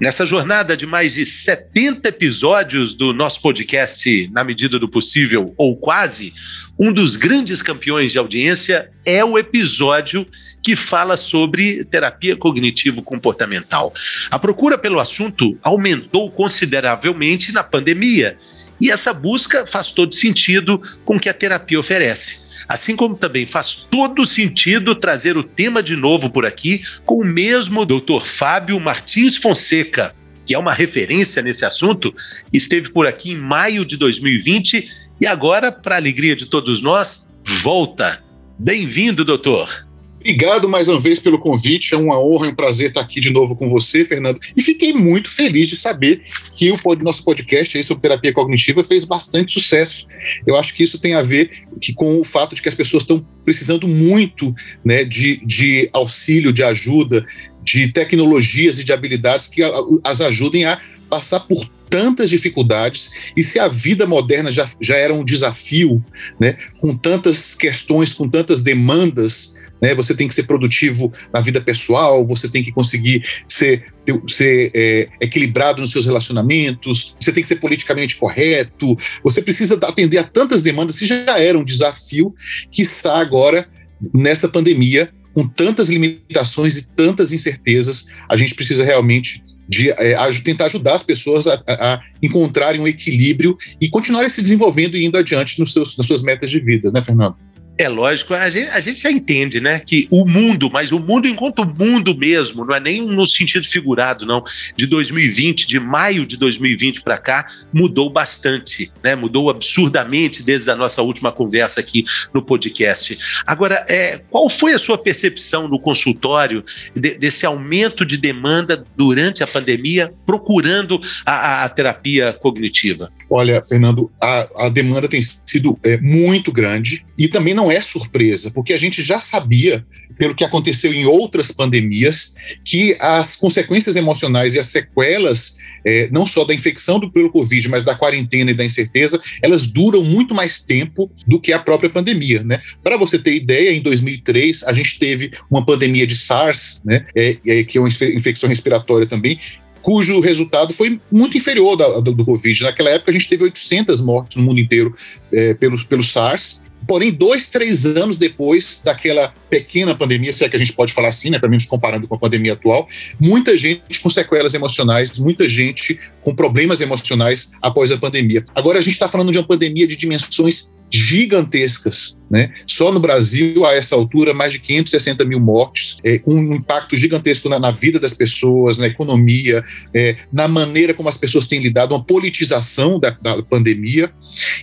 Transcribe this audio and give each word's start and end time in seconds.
Nessa 0.00 0.24
jornada 0.24 0.76
de 0.76 0.86
mais 0.86 1.14
de 1.14 1.26
70 1.26 2.08
episódios 2.08 2.94
do 2.94 3.12
nosso 3.12 3.42
podcast 3.42 4.30
Na 4.30 4.44
Medida 4.44 4.78
do 4.78 4.88
Possível, 4.88 5.52
ou 5.56 5.76
quase, 5.76 6.32
um 6.78 6.92
dos 6.92 7.16
grandes 7.16 7.60
campeões 7.60 8.12
de 8.12 8.18
audiência 8.18 8.92
é 9.04 9.24
o 9.24 9.36
episódio 9.36 10.24
que 10.62 10.76
fala 10.76 11.16
sobre 11.16 11.84
terapia 11.84 12.36
cognitivo-comportamental. 12.36 13.92
A 14.30 14.38
procura 14.38 14.78
pelo 14.78 15.00
assunto 15.00 15.58
aumentou 15.64 16.30
consideravelmente 16.30 17.50
na 17.50 17.64
pandemia. 17.64 18.36
E 18.80 18.92
essa 18.92 19.12
busca 19.12 19.66
faz 19.66 19.90
todo 19.90 20.14
sentido 20.14 20.80
com 21.04 21.16
o 21.16 21.20
que 21.20 21.28
a 21.28 21.34
terapia 21.34 21.80
oferece. 21.80 22.47
Assim 22.66 22.96
como 22.96 23.16
também 23.16 23.46
faz 23.46 23.86
todo 23.90 24.26
sentido 24.26 24.94
trazer 24.94 25.36
o 25.36 25.44
tema 25.44 25.82
de 25.82 25.94
novo 25.94 26.30
por 26.30 26.46
aqui 26.46 26.80
com 27.04 27.20
o 27.20 27.24
mesmo 27.24 27.84
Dr. 27.84 28.24
Fábio 28.24 28.80
Martins 28.80 29.36
Fonseca, 29.36 30.14
que 30.44 30.54
é 30.54 30.58
uma 30.58 30.72
referência 30.72 31.42
nesse 31.42 31.64
assunto, 31.64 32.14
esteve 32.52 32.90
por 32.90 33.06
aqui 33.06 33.32
em 33.32 33.36
maio 33.36 33.84
de 33.84 33.96
2020 33.96 34.88
e 35.20 35.26
agora, 35.26 35.70
para 35.70 35.96
alegria 35.96 36.34
de 36.34 36.46
todos 36.46 36.80
nós, 36.80 37.28
volta. 37.44 38.22
Bem-vindo, 38.58 39.24
doutor. 39.24 39.87
Obrigado 40.20 40.68
mais 40.68 40.88
uma 40.88 41.00
vez 41.00 41.18
pelo 41.18 41.38
convite. 41.38 41.94
É 41.94 41.96
uma 41.96 42.20
honra 42.20 42.46
e 42.46 42.50
um 42.50 42.54
prazer 42.54 42.88
estar 42.88 43.00
aqui 43.00 43.20
de 43.20 43.30
novo 43.30 43.54
com 43.54 43.70
você, 43.70 44.04
Fernando. 44.04 44.40
E 44.56 44.62
fiquei 44.62 44.92
muito 44.92 45.30
feliz 45.30 45.68
de 45.68 45.76
saber 45.76 46.22
que 46.52 46.70
o 46.70 46.78
nosso 47.02 47.22
podcast 47.22 47.76
aí 47.76 47.84
sobre 47.84 48.02
terapia 48.02 48.32
cognitiva 48.32 48.82
fez 48.82 49.04
bastante 49.04 49.52
sucesso. 49.52 50.06
Eu 50.46 50.56
acho 50.56 50.74
que 50.74 50.82
isso 50.82 50.98
tem 50.98 51.14
a 51.14 51.22
ver 51.22 51.64
que, 51.80 51.92
com 51.92 52.20
o 52.20 52.24
fato 52.24 52.54
de 52.54 52.62
que 52.62 52.68
as 52.68 52.74
pessoas 52.74 53.04
estão 53.04 53.24
precisando 53.44 53.86
muito 53.86 54.54
né, 54.84 55.04
de, 55.04 55.44
de 55.46 55.88
auxílio, 55.92 56.52
de 56.52 56.64
ajuda, 56.64 57.24
de 57.62 57.88
tecnologias 57.92 58.78
e 58.78 58.84
de 58.84 58.92
habilidades 58.92 59.46
que 59.46 59.62
as 60.02 60.20
ajudem 60.20 60.64
a 60.64 60.80
passar 61.08 61.40
por 61.40 61.68
tantas 61.88 62.28
dificuldades 62.28 63.32
e 63.34 63.42
se 63.42 63.58
a 63.58 63.66
vida 63.66 64.06
moderna 64.06 64.52
já, 64.52 64.68
já 64.78 64.94
era 64.96 65.14
um 65.14 65.24
desafio, 65.24 66.04
né, 66.38 66.58
com 66.80 66.94
tantas 66.94 67.54
questões, 67.54 68.12
com 68.12 68.28
tantas 68.28 68.62
demandas 68.62 69.54
né? 69.80 69.94
Você 69.94 70.14
tem 70.14 70.28
que 70.28 70.34
ser 70.34 70.44
produtivo 70.44 71.12
na 71.32 71.40
vida 71.40 71.60
pessoal, 71.60 72.26
você 72.26 72.48
tem 72.48 72.62
que 72.62 72.72
conseguir 72.72 73.22
ser, 73.46 73.84
ser 74.28 74.70
é, 74.74 75.08
equilibrado 75.20 75.80
nos 75.80 75.92
seus 75.92 76.06
relacionamentos, 76.06 77.16
você 77.18 77.32
tem 77.32 77.42
que 77.42 77.48
ser 77.48 77.56
politicamente 77.56 78.16
correto, 78.16 78.96
você 79.22 79.42
precisa 79.42 79.78
atender 79.82 80.18
a 80.18 80.24
tantas 80.24 80.62
demandas 80.62 80.98
que 80.98 81.06
já 81.06 81.38
era 81.38 81.58
um 81.58 81.64
desafio, 81.64 82.34
que 82.70 82.82
está 82.82 83.18
agora 83.18 83.68
nessa 84.14 84.48
pandemia, 84.48 85.10
com 85.34 85.46
tantas 85.46 85.88
limitações 85.88 86.76
e 86.76 86.86
tantas 86.88 87.32
incertezas, 87.32 88.06
a 88.28 88.36
gente 88.36 88.54
precisa 88.54 88.84
realmente 88.84 89.42
de 89.68 89.90
é, 89.90 90.16
tentar 90.42 90.66
ajudar 90.66 90.94
as 90.94 91.02
pessoas 91.02 91.46
a, 91.46 91.62
a, 91.68 92.00
encontrarem 92.22 92.80
um 92.80 92.88
equilíbrio 92.88 93.56
e 93.80 93.88
continuarem 93.88 94.30
se 94.30 94.40
desenvolvendo 94.40 94.96
e 94.96 95.04
indo 95.04 95.18
adiante 95.18 95.60
nos 95.60 95.72
seus, 95.72 95.96
nas 95.96 96.06
suas 96.06 96.22
metas 96.22 96.50
de 96.50 96.58
vida, 96.58 96.90
né, 96.90 97.02
Fernando? 97.02 97.36
É 97.78 97.88
lógico, 97.88 98.34
a 98.34 98.50
gente, 98.50 98.68
a 98.70 98.80
gente 98.80 99.00
já 99.00 99.10
entende, 99.10 99.60
né, 99.60 99.78
que 99.78 100.08
o 100.10 100.26
mundo, 100.26 100.68
mas 100.68 100.90
o 100.90 100.98
mundo 100.98 101.28
enquanto 101.28 101.64
mundo 101.64 102.12
mesmo, 102.12 102.64
não 102.64 102.74
é 102.74 102.80
nem 102.80 103.00
no 103.00 103.24
sentido 103.24 103.68
figurado, 103.68 104.26
não, 104.26 104.42
de 104.76 104.84
2020, 104.84 105.64
de 105.64 105.78
maio 105.78 106.26
de 106.26 106.36
2020 106.36 107.02
para 107.02 107.16
cá, 107.16 107.46
mudou 107.72 108.10
bastante, 108.10 108.90
né, 109.00 109.14
mudou 109.14 109.48
absurdamente 109.48 110.42
desde 110.42 110.68
a 110.72 110.74
nossa 110.74 111.02
última 111.02 111.30
conversa 111.30 111.78
aqui 111.78 112.04
no 112.34 112.42
podcast. 112.42 113.16
Agora, 113.46 113.86
é, 113.88 114.20
qual 114.28 114.50
foi 114.50 114.74
a 114.74 114.78
sua 114.78 114.98
percepção 114.98 115.68
no 115.68 115.78
consultório 115.78 116.64
de, 116.96 117.14
desse 117.14 117.46
aumento 117.46 118.04
de 118.04 118.16
demanda 118.16 118.82
durante 118.96 119.44
a 119.44 119.46
pandemia, 119.46 120.12
procurando 120.26 121.00
a, 121.24 121.62
a 121.62 121.68
terapia 121.68 122.32
cognitiva? 122.32 123.12
Olha, 123.30 123.62
Fernando, 123.62 124.10
a, 124.20 124.66
a 124.66 124.68
demanda 124.68 125.06
tem 125.06 125.20
sido 125.44 125.78
é, 125.84 125.98
muito 125.98 126.50
grande 126.50 127.04
e 127.16 127.28
também 127.28 127.52
não 127.52 127.70
é 127.70 127.80
surpresa, 127.82 128.50
porque 128.50 128.72
a 128.72 128.78
gente 128.78 129.02
já 129.02 129.20
sabia, 129.20 129.84
pelo 130.16 130.34
que 130.34 130.44
aconteceu 130.44 130.92
em 130.92 131.04
outras 131.04 131.52
pandemias, 131.52 132.34
que 132.64 132.96
as 132.98 133.36
consequências 133.36 133.96
emocionais 133.96 134.54
e 134.54 134.58
as 134.58 134.68
sequelas, 134.68 135.56
é, 135.84 136.08
não 136.10 136.24
só 136.24 136.44
da 136.44 136.54
infecção 136.54 136.98
do, 136.98 137.10
pelo 137.10 137.30
Covid, 137.30 137.68
mas 137.68 137.84
da 137.84 137.94
quarentena 137.94 138.50
e 138.50 138.54
da 138.54 138.64
incerteza, 138.64 139.20
elas 139.42 139.66
duram 139.66 140.02
muito 140.02 140.34
mais 140.34 140.60
tempo 140.60 141.10
do 141.26 141.38
que 141.38 141.52
a 141.52 141.58
própria 141.58 141.90
pandemia. 141.90 142.42
Né? 142.42 142.60
Para 142.82 142.96
você 142.96 143.18
ter 143.18 143.34
ideia, 143.34 143.72
em 143.72 143.80
2003, 143.80 144.64
a 144.64 144.72
gente 144.72 144.98
teve 144.98 145.32
uma 145.50 145.64
pandemia 145.64 146.06
de 146.06 146.16
SARS, 146.16 146.80
né, 146.84 147.06
é, 147.14 147.34
que 147.64 147.76
é 147.76 147.80
uma 147.80 147.88
infecção 147.88 148.48
respiratória 148.48 149.06
também, 149.06 149.38
cujo 149.82 150.20
resultado 150.20 150.72
foi 150.72 151.00
muito 151.10 151.36
inferior 151.36 151.76
da, 151.76 152.00
do, 152.00 152.12
do, 152.12 152.24
Covid. 152.24 152.62
Naquela 152.62 152.90
época, 152.90 153.10
a 153.10 153.14
gente 153.14 153.28
teve 153.28 153.44
800 153.44 154.00
mortes 154.00 154.36
no 154.36 154.42
mundo 154.42 154.60
inteiro 154.60 154.94
é, 155.32 155.54
pelo, 155.54 155.82
pelo 155.84 156.02
SARS, 156.02 156.62
Porém, 156.88 157.12
dois, 157.12 157.48
três 157.48 157.84
anos 157.84 158.16
depois 158.16 158.80
daquela 158.82 159.34
pequena 159.50 159.94
pandemia, 159.94 160.32
se 160.32 160.42
é 160.42 160.48
que 160.48 160.56
a 160.56 160.58
gente 160.58 160.72
pode 160.72 160.92
falar 160.94 161.08
assim, 161.08 161.28
né, 161.28 161.38
pelo 161.38 161.50
menos 161.50 161.66
comparando 161.66 162.08
com 162.08 162.14
a 162.14 162.18
pandemia 162.18 162.54
atual, 162.54 162.88
muita 163.20 163.58
gente 163.58 164.00
com 164.00 164.08
sequelas 164.08 164.54
emocionais, 164.54 165.18
muita 165.18 165.46
gente 165.46 166.00
com 166.22 166.34
problemas 166.34 166.80
emocionais 166.80 167.50
após 167.60 167.92
a 167.92 167.98
pandemia. 167.98 168.42
Agora 168.54 168.78
a 168.78 168.80
gente 168.80 168.94
está 168.94 169.06
falando 169.06 169.30
de 169.30 169.36
uma 169.36 169.46
pandemia 169.46 169.86
de 169.86 169.96
dimensões 169.96 170.70
gigantescas. 170.90 172.16
Né? 172.30 172.52
Só 172.66 172.92
no 172.92 173.00
Brasil, 173.00 173.64
a 173.64 173.74
essa 173.74 173.94
altura, 173.94 174.34
mais 174.34 174.52
de 174.52 174.58
560 174.58 175.24
mil 175.24 175.40
mortes, 175.40 175.98
é, 176.04 176.18
com 176.18 176.34
um 176.34 176.54
impacto 176.54 176.96
gigantesco 176.96 177.48
na, 177.48 177.58
na, 177.58 177.70
vida 177.70 177.98
das 177.98 178.12
pessoas, 178.12 178.78
na 178.78 178.86
economia, 178.86 179.64
é, 179.94 180.16
na 180.32 180.46
maneira 180.46 180.92
como 180.92 181.08
as 181.08 181.16
pessoas 181.16 181.46
têm 181.46 181.60
lidado, 181.60 181.94
uma 181.94 182.04
politização 182.04 182.98
da, 182.98 183.10
da 183.10 183.42
pandemia. 183.42 184.10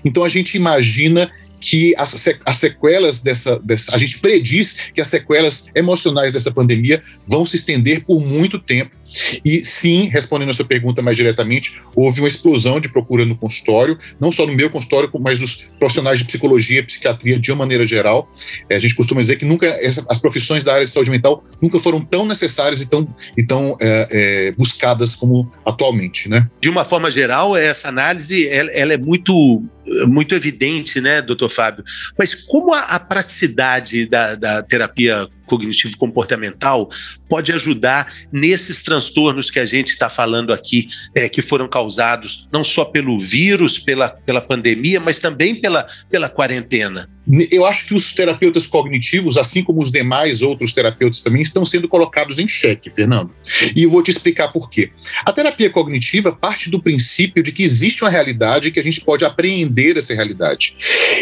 Então 0.03 0.23
a 0.23 0.29
gente 0.29 0.55
imagina 0.55 1.29
que 1.59 1.95
as, 1.97 2.27
as 2.45 2.57
sequelas 2.57 3.21
dessa, 3.21 3.57
dessa. 3.59 3.95
A 3.95 3.97
gente 3.97 4.19
prediz 4.19 4.91
que 4.93 5.01
as 5.01 5.07
sequelas 5.07 5.65
emocionais 5.73 6.31
dessa 6.31 6.51
pandemia 6.51 7.01
vão 7.27 7.45
se 7.45 7.55
estender 7.55 8.05
por 8.05 8.23
muito 8.23 8.59
tempo 8.59 8.95
e 9.43 9.63
sim, 9.63 10.09
respondendo 10.09 10.49
a 10.49 10.53
sua 10.53 10.65
pergunta 10.65 11.01
mais 11.01 11.17
diretamente, 11.17 11.81
houve 11.95 12.21
uma 12.21 12.27
explosão 12.27 12.79
de 12.79 12.89
procura 12.89 13.25
no 13.25 13.35
consultório, 13.35 13.97
não 14.19 14.31
só 14.31 14.45
no 14.45 14.53
meu 14.53 14.69
consultório, 14.69 15.09
mas 15.19 15.39
dos 15.39 15.67
profissionais 15.79 16.19
de 16.19 16.25
psicologia 16.25 16.79
e 16.79 16.83
psiquiatria 16.83 17.39
de 17.39 17.51
uma 17.51 17.59
maneira 17.59 17.85
geral. 17.85 18.29
É, 18.69 18.75
a 18.75 18.79
gente 18.79 18.95
costuma 18.95 19.21
dizer 19.21 19.37
que 19.37 19.45
nunca 19.45 19.65
essa, 19.65 20.05
as 20.09 20.19
profissões 20.19 20.63
da 20.63 20.73
área 20.73 20.85
de 20.85 20.91
saúde 20.91 21.11
mental 21.11 21.43
nunca 21.61 21.79
foram 21.79 22.01
tão 22.01 22.25
necessárias 22.25 22.81
e 22.81 22.89
tão, 22.89 23.07
e 23.37 23.45
tão 23.45 23.77
é, 23.81 24.07
é, 24.11 24.51
buscadas 24.51 25.15
como 25.15 25.51
atualmente, 25.65 26.29
né? 26.29 26.47
De 26.61 26.69
uma 26.69 26.85
forma 26.85 27.09
geral, 27.09 27.55
essa 27.55 27.89
análise 27.89 28.47
ela, 28.47 28.71
ela 28.71 28.93
é 28.93 28.97
muito 28.97 29.63
muito 30.07 30.33
evidente, 30.33 30.99
né, 30.99 31.21
doutor 31.21 31.49
Fábio? 31.49 31.83
Mas 32.17 32.33
como 32.33 32.73
a, 32.73 32.81
a 32.81 32.99
praticidade 32.99 34.07
da, 34.07 34.35
da 34.35 34.63
terapia 34.63 35.27
cognitivo-comportamental 35.45 36.89
pode 37.29 37.51
ajudar 37.51 38.11
nesses 38.31 38.81
transtornos 38.81 39.49
que 39.49 39.59
a 39.59 39.65
gente 39.65 39.89
está 39.89 40.09
falando 40.09 40.53
aqui, 40.53 40.87
é, 41.13 41.29
que 41.29 41.41
foram 41.41 41.67
causados 41.67 42.47
não 42.51 42.63
só 42.63 42.85
pelo 42.85 43.19
vírus, 43.19 43.79
pela, 43.79 44.09
pela 44.09 44.41
pandemia, 44.41 44.99
mas 44.99 45.19
também 45.19 45.55
pela, 45.55 45.85
pela 46.09 46.29
quarentena. 46.29 47.09
Eu 47.51 47.65
acho 47.65 47.87
que 47.87 47.93
os 47.93 48.13
terapeutas 48.13 48.67
cognitivos, 48.67 49.37
assim 49.37 49.63
como 49.63 49.81
os 49.81 49.91
demais 49.91 50.41
outros 50.41 50.73
terapeutas 50.73 51.21
também, 51.21 51.41
estão 51.41 51.65
sendo 51.65 51.87
colocados 51.87 52.37
em 52.37 52.47
xeque, 52.47 52.89
Fernando. 52.89 53.31
E 53.75 53.83
eu 53.83 53.89
vou 53.89 54.03
te 54.03 54.11
explicar 54.11 54.49
por 54.49 54.69
quê. 54.69 54.91
A 55.25 55.33
terapia 55.33 55.69
cognitiva 55.69 56.31
parte 56.31 56.69
do 56.69 56.81
princípio 56.81 57.41
de 57.41 57.51
que 57.51 57.63
existe 57.63 58.03
uma 58.03 58.09
realidade 58.09 58.67
e 58.67 58.71
que 58.71 58.79
a 58.79 58.83
gente 58.83 59.01
pode 59.01 59.25
apreender 59.25 59.97
essa 59.97 60.13
realidade. 60.13 60.77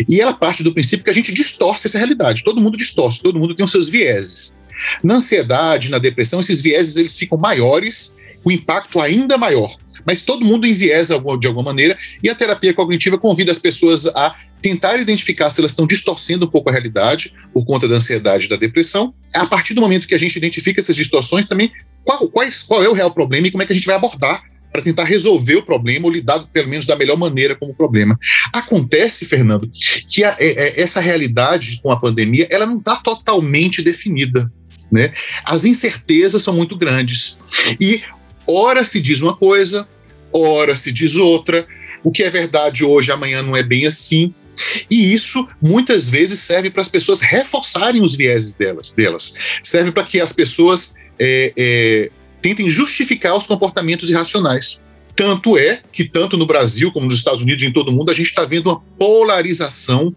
E 0.10 0.20
ela 0.20 0.34
parte 0.34 0.62
do 0.62 0.74
princípio 0.74 1.06
que 1.06 1.10
a 1.10 1.14
gente 1.14 1.32
distorce 1.32 1.88
essa 1.88 1.98
realidade. 1.98 2.44
Todo 2.44 2.60
mundo 2.60 2.78
distorce, 2.78 3.22
todo 3.22 3.40
mundo 3.40 3.56
tem 3.56 3.64
os 3.64 3.72
seus 3.72 3.88
vieses. 3.88 4.58
Na 5.02 5.16
ansiedade, 5.16 5.90
na 5.90 6.00
depressão, 6.00 6.42
esses 6.42 6.60
vieses 6.60 6.98
eles 6.98 7.16
ficam 7.16 7.38
maiores, 7.38 8.16
o 8.44 8.52
impacto 8.52 9.00
ainda 9.00 9.38
maior. 9.38 9.74
Mas 10.06 10.22
todo 10.22 10.46
mundo 10.46 10.68
enviesa 10.68 11.22
de 11.40 11.48
alguma 11.48 11.64
maneira 11.64 11.98
e 12.22 12.30
a 12.30 12.36
terapia 12.36 12.74
cognitiva 12.74 13.18
convida 13.18 13.52
as 13.52 13.58
pessoas 13.58 14.06
a 14.08 14.36
tentar 14.62 14.98
identificar 14.98 15.50
se 15.50 15.60
elas 15.60 15.72
estão 15.72 15.86
distorcendo 15.86 16.46
um 16.46 16.50
pouco 16.50 16.70
a 16.70 16.72
realidade 16.72 17.34
por 17.54 17.66
conta 17.66 17.88
da 17.88 17.96
ansiedade 17.96 18.46
e 18.46 18.50
da 18.50 18.56
depressão. 18.56 19.14
A 19.34 19.46
partir 19.46 19.74
do 19.74 19.82
momento 19.82 20.08
que 20.08 20.16
a 20.16 20.20
gente 20.20 20.38
identifica 20.38 20.80
essas 20.80 20.96
distorções, 20.96 21.48
também 21.48 21.72
qual, 22.04 22.28
qual, 22.30 22.48
qual 22.68 22.84
é 22.84 22.90
o 22.90 22.94
real 22.94 23.12
problema 23.12 23.48
e 23.48 23.52
como 23.52 23.64
é 23.64 23.66
que 23.66 23.74
a 23.74 23.76
gente 23.76 23.86
vai 23.86 23.96
abordar 23.96 24.44
para 24.74 24.82
tentar 24.82 25.04
resolver 25.04 25.56
o 25.56 25.64
problema 25.64 26.08
ou 26.08 26.12
lidar, 26.12 26.48
pelo 26.52 26.68
menos, 26.68 26.88
da 26.88 26.96
melhor 26.96 27.16
maneira 27.16 27.56
com 27.56 27.68
o 27.68 27.76
problema. 27.76 28.18
Acontece, 28.52 29.26
Fernando, 29.26 29.70
que 30.10 30.24
a, 30.24 30.36
é, 30.40 30.48
é, 30.48 30.82
essa 30.82 31.00
realidade 31.00 31.80
com 31.82 31.92
a 31.92 32.00
pandemia 32.00 32.48
ela 32.50 32.66
não 32.66 32.80
está 32.80 32.96
totalmente 32.96 33.84
definida. 33.84 34.52
Né? 34.92 35.14
As 35.46 35.64
incertezas 35.64 36.42
são 36.42 36.56
muito 36.56 36.76
grandes. 36.76 37.38
E 37.80 38.02
ora 38.48 38.84
se 38.84 39.00
diz 39.00 39.22
uma 39.22 39.36
coisa, 39.36 39.88
ora 40.34 40.76
se 40.76 40.92
diz 40.92 41.16
outra. 41.16 41.66
O 42.04 42.12
que 42.12 42.24
é 42.24 42.30
verdade 42.30 42.84
hoje, 42.84 43.12
amanhã 43.12 43.42
não 43.42 43.56
é 43.56 43.64
bem 43.64 43.86
assim. 43.86 44.34
E 44.90 45.14
isso 45.14 45.48
muitas 45.62 46.08
vezes 46.08 46.40
serve 46.40 46.70
para 46.70 46.82
as 46.82 46.88
pessoas 46.88 47.22
reforçarem 47.22 48.02
os 48.02 48.16
vieses 48.16 48.56
delas, 48.56 48.92
delas. 48.92 49.34
serve 49.64 49.92
para 49.92 50.04
que 50.04 50.20
as 50.20 50.32
pessoas 50.32 50.94
é, 51.20 51.54
é, 51.58 52.12
tentem 52.42 52.70
justificar 52.70 53.36
os 53.36 53.48
comportamentos 53.48 54.10
irracionais. 54.10 54.82
Tanto 55.16 55.58
é 55.58 55.82
que, 55.92 56.04
tanto 56.04 56.38
no 56.38 56.46
Brasil 56.46 56.92
como 56.92 57.06
nos 57.06 57.18
Estados 57.18 57.42
Unidos 57.42 57.64
e 57.64 57.68
em 57.68 57.74
todo 57.74 57.90
o 57.90 57.92
mundo, 57.92 58.12
a 58.12 58.16
gente 58.16 58.28
está 58.28 58.46
vendo 58.46 58.68
uma 58.68 58.80
polarização 58.98 60.16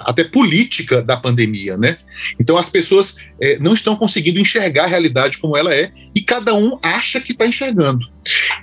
até 0.00 0.24
política 0.24 1.02
da 1.02 1.16
pandemia, 1.16 1.76
né? 1.76 1.98
Então 2.40 2.56
as 2.56 2.68
pessoas 2.68 3.16
é, 3.40 3.58
não 3.58 3.74
estão 3.74 3.94
conseguindo 3.94 4.40
enxergar 4.40 4.84
a 4.84 4.88
realidade 4.88 5.38
como 5.38 5.56
ela 5.56 5.72
é 5.72 5.92
e 6.14 6.20
cada 6.20 6.54
um 6.54 6.78
acha 6.82 7.20
que 7.20 7.32
está 7.32 7.46
enxergando. 7.46 8.04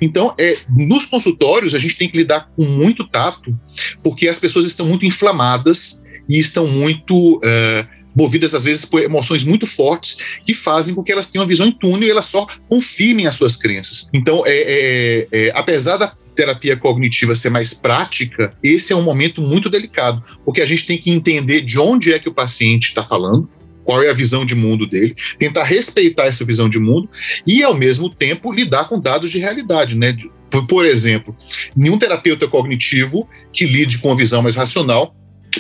Então, 0.01 0.33
é, 0.39 0.57
nos 0.69 1.05
consultórios 1.05 1.75
a 1.75 1.79
gente 1.79 1.97
tem 1.97 2.09
que 2.09 2.17
lidar 2.17 2.49
com 2.55 2.65
muito 2.65 3.03
tato, 3.07 3.57
porque 4.03 4.27
as 4.27 4.39
pessoas 4.39 4.65
estão 4.65 4.85
muito 4.85 5.05
inflamadas 5.05 6.01
e 6.29 6.39
estão 6.39 6.67
muito 6.67 7.39
é, 7.43 7.87
movidas 8.15 8.55
às 8.55 8.63
vezes 8.63 8.85
por 8.85 9.01
emoções 9.01 9.43
muito 9.43 9.67
fortes 9.67 10.17
que 10.45 10.53
fazem 10.53 10.95
com 10.95 11.03
que 11.03 11.11
elas 11.11 11.27
tenham 11.27 11.43
uma 11.43 11.49
visão 11.49 11.67
em 11.67 11.71
túnel 11.71 12.07
e 12.07 12.11
elas 12.11 12.25
só 12.25 12.47
confirmem 12.69 13.27
as 13.27 13.35
suas 13.35 13.55
crenças. 13.55 14.09
Então, 14.13 14.43
é, 14.45 14.55
é, 14.55 15.27
é, 15.31 15.51
apesar 15.53 15.97
da 15.97 16.15
terapia 16.35 16.75
cognitiva 16.75 17.35
ser 17.35 17.49
mais 17.49 17.73
prática, 17.73 18.53
esse 18.61 18.91
é 18.91 18.95
um 18.95 19.01
momento 19.01 19.41
muito 19.41 19.69
delicado, 19.69 20.23
porque 20.43 20.61
a 20.61 20.65
gente 20.65 20.85
tem 20.85 20.97
que 20.97 21.11
entender 21.11 21.61
de 21.61 21.79
onde 21.79 22.11
é 22.13 22.19
que 22.19 22.29
o 22.29 22.33
paciente 22.33 22.89
está 22.89 23.03
falando, 23.03 23.49
qual 23.85 24.03
é 24.03 24.09
a 24.09 24.13
visão 24.13 24.45
de 24.45 24.55
mundo 24.55 24.85
dele, 24.85 25.15
tentar 25.37 25.63
respeitar 25.63 26.25
essa 26.25 26.43
visão 26.43 26.67
de 26.67 26.79
mundo 26.79 27.07
e, 27.47 27.63
ao 27.63 27.73
mesmo 27.73 28.09
tempo, 28.09 28.51
lidar 28.51 28.89
com 28.89 28.99
dados 28.99 29.31
de 29.31 29.37
realidade, 29.37 29.95
né? 29.95 30.17
Por, 30.49 30.67
por 30.67 30.85
exemplo, 30.85 31.35
nenhum 31.75 31.97
terapeuta 31.97 32.47
cognitivo 32.47 33.29
que 33.53 33.65
lide 33.65 33.99
com 33.99 34.11
a 34.11 34.15
visão 34.15 34.41
mais 34.41 34.55
racional 34.55 35.15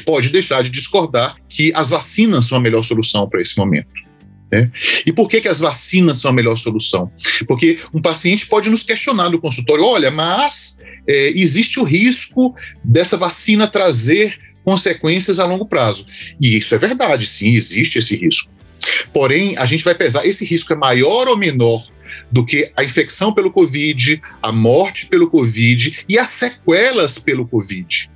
pode 0.05 0.29
deixar 0.29 0.61
de 0.61 0.69
discordar 0.69 1.37
que 1.47 1.71
as 1.73 1.89
vacinas 1.89 2.45
são 2.45 2.57
a 2.57 2.61
melhor 2.61 2.83
solução 2.83 3.29
para 3.29 3.41
esse 3.41 3.57
momento. 3.57 3.87
Né? 4.51 4.71
E 5.05 5.11
por 5.11 5.29
que, 5.29 5.41
que 5.41 5.47
as 5.47 5.59
vacinas 5.59 6.17
são 6.19 6.31
a 6.31 6.33
melhor 6.33 6.55
solução? 6.55 7.11
Porque 7.47 7.79
um 7.93 8.01
paciente 8.01 8.45
pode 8.45 8.69
nos 8.69 8.83
questionar 8.83 9.29
no 9.29 9.39
consultório: 9.39 9.83
olha, 9.83 10.11
mas 10.11 10.77
é, 11.07 11.29
existe 11.29 11.79
o 11.79 11.83
risco 11.83 12.53
dessa 12.83 13.17
vacina 13.17 13.67
trazer 13.67 14.37
consequências 14.65 15.39
a 15.39 15.45
longo 15.45 15.65
prazo. 15.65 16.05
E 16.41 16.57
isso 16.57 16.75
é 16.75 16.77
verdade, 16.77 17.27
sim, 17.27 17.53
existe 17.53 17.99
esse 17.99 18.17
risco. 18.17 18.51
Porém, 19.13 19.57
a 19.57 19.65
gente 19.65 19.83
vai 19.83 19.95
pesar: 19.95 20.25
esse 20.25 20.43
risco 20.43 20.73
é 20.73 20.75
maior 20.75 21.27
ou 21.27 21.37
menor 21.37 21.81
do 22.31 22.45
que 22.45 22.71
a 22.75 22.83
infecção 22.83 23.33
pelo 23.33 23.51
Covid, 23.51 24.21
a 24.41 24.51
morte 24.51 25.05
pelo 25.05 25.29
Covid 25.29 26.05
e 26.09 26.19
as 26.19 26.29
sequelas 26.29 27.17
pelo 27.17 27.47
Covid 27.47 28.09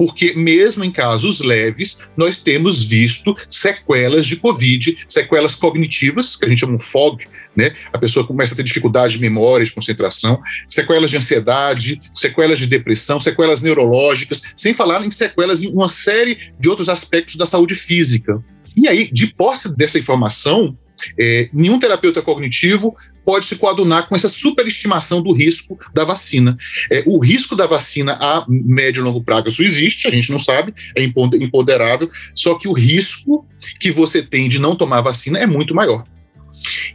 porque 0.00 0.32
mesmo 0.32 0.82
em 0.82 0.90
casos 0.90 1.40
leves, 1.40 1.98
nós 2.16 2.38
temos 2.38 2.82
visto 2.82 3.36
sequelas 3.50 4.26
de 4.26 4.36
Covid, 4.36 4.96
sequelas 5.06 5.54
cognitivas, 5.54 6.36
que 6.36 6.46
a 6.46 6.48
gente 6.48 6.60
chama 6.60 6.78
de 6.78 6.82
FOG, 6.82 7.28
né? 7.54 7.74
A 7.92 7.98
pessoa 7.98 8.26
começa 8.26 8.54
a 8.54 8.56
ter 8.56 8.62
dificuldade 8.62 9.16
de 9.16 9.20
memória, 9.20 9.66
de 9.66 9.74
concentração, 9.74 10.40
sequelas 10.70 11.10
de 11.10 11.18
ansiedade, 11.18 12.00
sequelas 12.14 12.58
de 12.58 12.66
depressão, 12.66 13.20
sequelas 13.20 13.60
neurológicas, 13.60 14.54
sem 14.56 14.72
falar 14.72 15.04
em 15.04 15.10
sequelas 15.10 15.62
em 15.62 15.68
uma 15.70 15.90
série 15.90 16.50
de 16.58 16.70
outros 16.70 16.88
aspectos 16.88 17.36
da 17.36 17.44
saúde 17.44 17.74
física. 17.74 18.42
E 18.74 18.88
aí, 18.88 19.06
de 19.12 19.26
posse 19.34 19.76
dessa 19.76 19.98
informação, 19.98 20.78
é, 21.18 21.50
nenhum 21.52 21.78
terapeuta 21.78 22.22
cognitivo 22.22 22.96
pode 23.24 23.46
se 23.46 23.56
coadunar 23.56 24.08
com 24.08 24.16
essa 24.16 24.28
superestimação 24.28 25.22
do 25.22 25.32
risco 25.32 25.78
da 25.94 26.04
vacina. 26.04 26.56
É, 26.90 27.02
o 27.06 27.18
risco 27.18 27.54
da 27.54 27.66
vacina 27.66 28.18
a 28.20 28.44
médio 28.48 29.00
e 29.00 29.04
longo 29.04 29.22
prazo 29.22 29.62
existe, 29.62 30.06
a 30.06 30.10
gente 30.10 30.30
não 30.30 30.38
sabe, 30.38 30.74
é 30.96 31.02
imponderável, 31.02 32.10
só 32.34 32.54
que 32.54 32.68
o 32.68 32.72
risco 32.72 33.46
que 33.78 33.90
você 33.90 34.22
tem 34.22 34.48
de 34.48 34.58
não 34.58 34.74
tomar 34.74 35.00
vacina 35.00 35.38
é 35.38 35.46
muito 35.46 35.74
maior. 35.74 36.04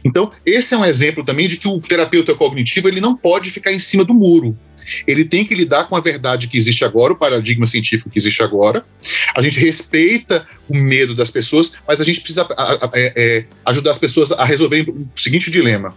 Então, 0.04 0.30
esse 0.44 0.74
é 0.74 0.78
um 0.78 0.84
exemplo 0.84 1.24
também 1.24 1.48
de 1.48 1.56
que 1.56 1.66
o 1.66 1.80
terapeuta 1.80 2.34
cognitivo 2.34 2.88
ele 2.88 3.00
não 3.00 3.16
pode 3.16 3.50
ficar 3.50 3.72
em 3.72 3.78
cima 3.78 4.04
do 4.04 4.14
muro 4.14 4.56
ele 5.06 5.24
tem 5.24 5.44
que 5.44 5.54
lidar 5.54 5.88
com 5.88 5.96
a 5.96 6.00
verdade 6.00 6.48
que 6.48 6.56
existe 6.56 6.84
agora, 6.84 7.12
o 7.12 7.16
paradigma 7.16 7.66
científico 7.66 8.10
que 8.10 8.18
existe 8.18 8.42
agora. 8.42 8.84
A 9.34 9.42
gente 9.42 9.58
respeita 9.58 10.46
o 10.68 10.76
medo 10.76 11.14
das 11.14 11.30
pessoas, 11.30 11.72
mas 11.86 12.00
a 12.00 12.04
gente 12.04 12.20
precisa 12.20 12.46
é, 12.92 13.12
é, 13.16 13.44
ajudar 13.64 13.90
as 13.90 13.98
pessoas 13.98 14.32
a 14.32 14.44
resolverem 14.44 14.88
o 14.88 15.08
seguinte 15.16 15.50
dilema: 15.50 15.94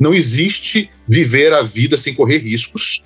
não 0.00 0.14
existe 0.14 0.90
viver 1.06 1.52
a 1.52 1.62
vida 1.62 1.96
sem 1.96 2.14
correr 2.14 2.38
riscos, 2.38 3.04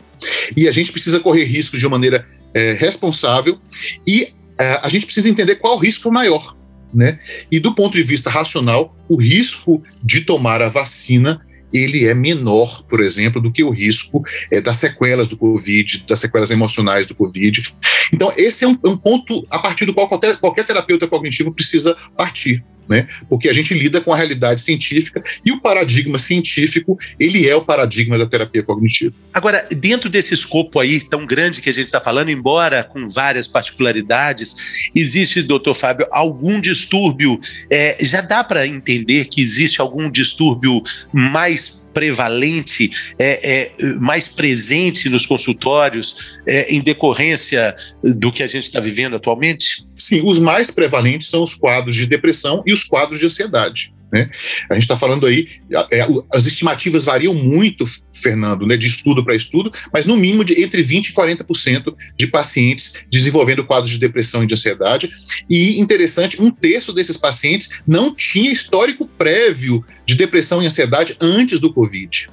e 0.56 0.68
a 0.68 0.72
gente 0.72 0.92
precisa 0.92 1.20
correr 1.20 1.44
riscos 1.44 1.80
de 1.80 1.86
uma 1.86 1.96
maneira 1.96 2.26
é, 2.54 2.72
responsável, 2.72 3.58
e 4.06 4.32
é, 4.58 4.78
a 4.82 4.88
gente 4.88 5.04
precisa 5.04 5.28
entender 5.28 5.56
qual 5.56 5.76
risco 5.76 6.10
maior. 6.10 6.56
Né? 6.92 7.18
E 7.50 7.58
do 7.58 7.74
ponto 7.74 7.94
de 7.94 8.04
vista 8.04 8.30
racional, 8.30 8.92
o 9.08 9.16
risco 9.16 9.82
de 10.00 10.20
tomar 10.20 10.62
a 10.62 10.68
vacina 10.68 11.44
ele 11.72 12.06
é 12.06 12.14
menor, 12.14 12.84
por 12.84 13.00
exemplo, 13.00 13.42
do 13.42 13.50
que 13.50 13.64
o 13.64 13.70
risco 13.70 14.22
é, 14.48 14.60
das 14.60 14.76
sequelas 14.76 15.26
do 15.26 15.36
Covid, 15.36 16.04
das 16.06 16.20
sequelas 16.20 16.52
emocionais 16.52 17.08
do 17.08 17.16
Covid. 17.16 17.74
Então, 18.12 18.32
esse 18.36 18.64
é 18.64 18.68
um, 18.68 18.78
é 18.84 18.88
um 18.88 18.96
ponto 18.96 19.44
a 19.50 19.58
partir 19.58 19.84
do 19.84 19.92
qual 19.92 20.08
qualquer, 20.08 20.36
qualquer 20.36 20.64
terapeuta 20.64 21.08
cognitivo 21.08 21.52
precisa 21.52 21.96
partir 22.16 22.64
né? 22.88 23.06
Porque 23.28 23.48
a 23.48 23.52
gente 23.52 23.74
lida 23.74 24.00
com 24.00 24.12
a 24.12 24.16
realidade 24.16 24.60
científica 24.60 25.22
e 25.44 25.52
o 25.52 25.60
paradigma 25.60 26.18
científico, 26.18 26.98
ele 27.18 27.48
é 27.48 27.54
o 27.54 27.62
paradigma 27.62 28.18
da 28.18 28.26
terapia 28.26 28.62
cognitiva. 28.62 29.14
Agora, 29.32 29.66
dentro 29.70 30.08
desse 30.08 30.34
escopo 30.34 30.80
aí 30.80 31.00
tão 31.00 31.26
grande 31.26 31.60
que 31.60 31.70
a 31.70 31.72
gente 31.72 31.86
está 31.86 32.00
falando, 32.00 32.30
embora 32.30 32.84
com 32.84 33.08
várias 33.08 33.46
particularidades, 33.46 34.90
existe, 34.94 35.42
doutor 35.42 35.74
Fábio, 35.74 36.06
algum 36.10 36.60
distúrbio? 36.60 37.40
É, 37.70 37.96
já 38.00 38.20
dá 38.20 38.44
para 38.44 38.66
entender 38.66 39.26
que 39.26 39.40
existe 39.40 39.80
algum 39.80 40.10
distúrbio 40.10 40.82
mais 41.12 41.83
prevalente, 41.94 42.90
é, 43.18 43.70
é, 43.78 43.92
mais 43.94 44.28
presente 44.28 45.08
nos 45.08 45.24
consultórios 45.24 46.38
é, 46.46 46.74
em 46.74 46.80
decorrência 46.80 47.74
do 48.02 48.32
que 48.32 48.42
a 48.42 48.46
gente 48.46 48.64
está 48.64 48.80
vivendo 48.80 49.16
atualmente? 49.16 49.86
Sim, 49.96 50.22
os 50.24 50.38
mais 50.38 50.70
prevalentes 50.70 51.30
são 51.30 51.42
os 51.42 51.54
quadros 51.54 51.94
de 51.94 52.06
depressão 52.06 52.62
e 52.66 52.72
os 52.72 52.84
quadros 52.84 53.20
de 53.20 53.26
ansiedade. 53.26 53.93
Né? 54.14 54.30
A 54.70 54.74
gente 54.74 54.84
está 54.84 54.96
falando 54.96 55.26
aí, 55.26 55.48
é, 55.90 56.06
as 56.32 56.46
estimativas 56.46 57.04
variam 57.04 57.34
muito, 57.34 57.84
Fernando, 58.12 58.64
né, 58.64 58.76
de 58.76 58.86
estudo 58.86 59.24
para 59.24 59.34
estudo, 59.34 59.72
mas 59.92 60.06
no 60.06 60.16
mínimo 60.16 60.44
de 60.44 60.62
entre 60.62 60.84
20% 60.84 61.08
e 61.08 61.12
40% 61.12 61.92
de 62.16 62.26
pacientes 62.28 62.92
desenvolvendo 63.10 63.64
quadros 63.64 63.90
de 63.90 63.98
depressão 63.98 64.44
e 64.44 64.46
de 64.46 64.54
ansiedade. 64.54 65.10
E 65.50 65.80
interessante, 65.80 66.40
um 66.40 66.48
terço 66.48 66.92
desses 66.92 67.16
pacientes 67.16 67.80
não 67.84 68.14
tinha 68.14 68.52
histórico 68.52 69.08
prévio 69.18 69.84
de 70.06 70.14
depressão 70.14 70.62
e 70.62 70.66
ansiedade 70.66 71.16
antes 71.20 71.58
do 71.58 71.72
Covid. 71.72 72.28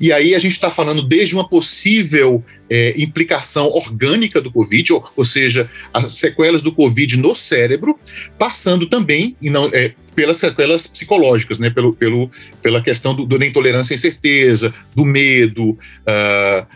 E 0.00 0.12
aí 0.12 0.36
a 0.36 0.38
gente 0.38 0.52
está 0.52 0.70
falando 0.70 1.02
desde 1.02 1.34
uma 1.34 1.48
possível 1.48 2.44
é, 2.70 2.94
implicação 2.96 3.68
orgânica 3.70 4.40
do 4.40 4.52
Covid, 4.52 4.92
ou, 4.92 5.12
ou, 5.16 5.24
seja, 5.24 5.68
as 5.92 6.12
sequelas 6.14 6.62
do 6.62 6.72
Covid 6.72 7.16
no 7.16 7.34
cérebro, 7.34 7.98
passando 8.38 8.86
também, 8.86 9.36
e 9.42 9.50
não, 9.50 9.68
é, 9.72 9.94
pelas 10.18 10.38
sequelas 10.38 10.84
psicológicas, 10.84 11.60
né? 11.60 11.70
Pelo, 11.70 11.94
pelo, 11.94 12.28
pela 12.60 12.82
questão 12.82 13.14
do, 13.14 13.24
do, 13.24 13.38
da 13.38 13.46
intolerância 13.46 13.94
à 13.94 13.96
incerteza, 13.96 14.74
do 14.92 15.04
medo, 15.04 15.70
uh, 15.70 16.66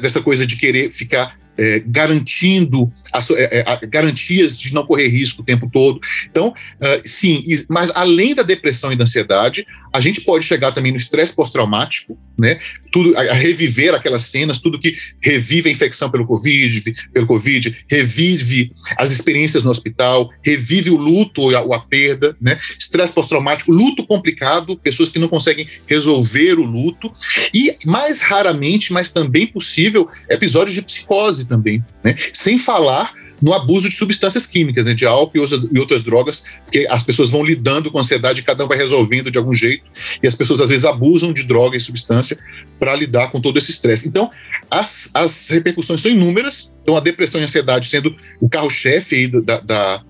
dessa 0.00 0.22
coisa 0.22 0.46
de 0.46 0.56
querer 0.56 0.90
ficar 0.90 1.36
é, 1.58 1.82
garantindo 1.86 2.90
a, 3.12 3.20
é, 3.36 3.64
a, 3.66 3.76
garantias 3.86 4.58
de 4.58 4.72
não 4.72 4.86
correr 4.86 5.08
risco 5.08 5.42
o 5.42 5.44
tempo 5.44 5.68
todo. 5.70 6.00
Então, 6.26 6.48
uh, 6.48 7.00
sim, 7.04 7.44
mas 7.68 7.92
além 7.94 8.34
da 8.34 8.42
depressão 8.42 8.90
e 8.90 8.96
da 8.96 9.04
ansiedade, 9.04 9.66
a 9.92 10.00
gente 10.00 10.22
pode 10.22 10.46
chegar 10.46 10.72
também 10.72 10.90
no 10.90 10.96
estresse 10.96 11.34
pós-traumático, 11.34 12.18
né? 12.38 12.58
Tudo, 12.94 13.18
a, 13.18 13.32
reviver 13.32 13.92
aquelas 13.92 14.22
cenas, 14.22 14.60
tudo 14.60 14.78
que 14.78 14.94
revive 15.20 15.68
a 15.68 15.72
infecção 15.72 16.08
pelo 16.08 16.24
COVID, 16.24 16.94
pelo 17.12 17.26
COVID, 17.26 17.84
revive 17.90 18.70
as 18.96 19.10
experiências 19.10 19.64
no 19.64 19.70
hospital, 19.72 20.30
revive 20.44 20.90
o 20.90 20.96
luto 20.96 21.42
ou 21.42 21.56
a, 21.56 21.60
ou 21.60 21.74
a 21.74 21.80
perda, 21.80 22.36
né? 22.40 22.56
Estresse 22.78 23.12
pós-traumático, 23.12 23.72
luto 23.72 24.06
complicado, 24.06 24.76
pessoas 24.76 25.08
que 25.08 25.18
não 25.18 25.26
conseguem 25.26 25.66
resolver 25.88 26.54
o 26.54 26.62
luto, 26.62 27.12
e 27.52 27.76
mais 27.84 28.20
raramente, 28.20 28.92
mas 28.92 29.10
também 29.10 29.44
possível, 29.44 30.08
episódios 30.30 30.76
de 30.76 30.82
psicose 30.82 31.48
também, 31.48 31.84
né? 32.04 32.14
Sem 32.32 32.60
falar 32.60 33.23
no 33.44 33.52
abuso 33.52 33.90
de 33.90 33.94
substâncias 33.94 34.46
químicas, 34.46 34.86
né, 34.86 34.94
de 34.94 35.04
álcool 35.04 35.36
e 35.70 35.78
outras 35.78 36.02
drogas, 36.02 36.44
porque 36.64 36.86
as 36.88 37.02
pessoas 37.02 37.28
vão 37.28 37.44
lidando 37.44 37.90
com 37.90 37.98
ansiedade 37.98 38.40
e 38.40 38.42
cada 38.42 38.64
um 38.64 38.68
vai 38.68 38.78
resolvendo 38.78 39.30
de 39.30 39.36
algum 39.36 39.54
jeito, 39.54 39.84
e 40.22 40.26
as 40.26 40.34
pessoas 40.34 40.62
às 40.62 40.70
vezes 40.70 40.86
abusam 40.86 41.30
de 41.30 41.42
droga 41.42 41.76
e 41.76 41.80
substância 41.80 42.38
para 42.80 42.96
lidar 42.96 43.30
com 43.30 43.42
todo 43.42 43.58
esse 43.58 43.70
estresse. 43.70 44.08
Então, 44.08 44.30
as, 44.70 45.10
as 45.12 45.50
repercussões 45.50 46.00
são 46.00 46.10
inúmeras, 46.10 46.74
então 46.82 46.96
a 46.96 47.00
depressão 47.00 47.38
e 47.38 47.42
a 47.42 47.44
ansiedade 47.44 47.86
sendo 47.86 48.16
o 48.40 48.48
carro-chefe 48.48 49.28
da, 49.42 49.60
da 49.60 50.02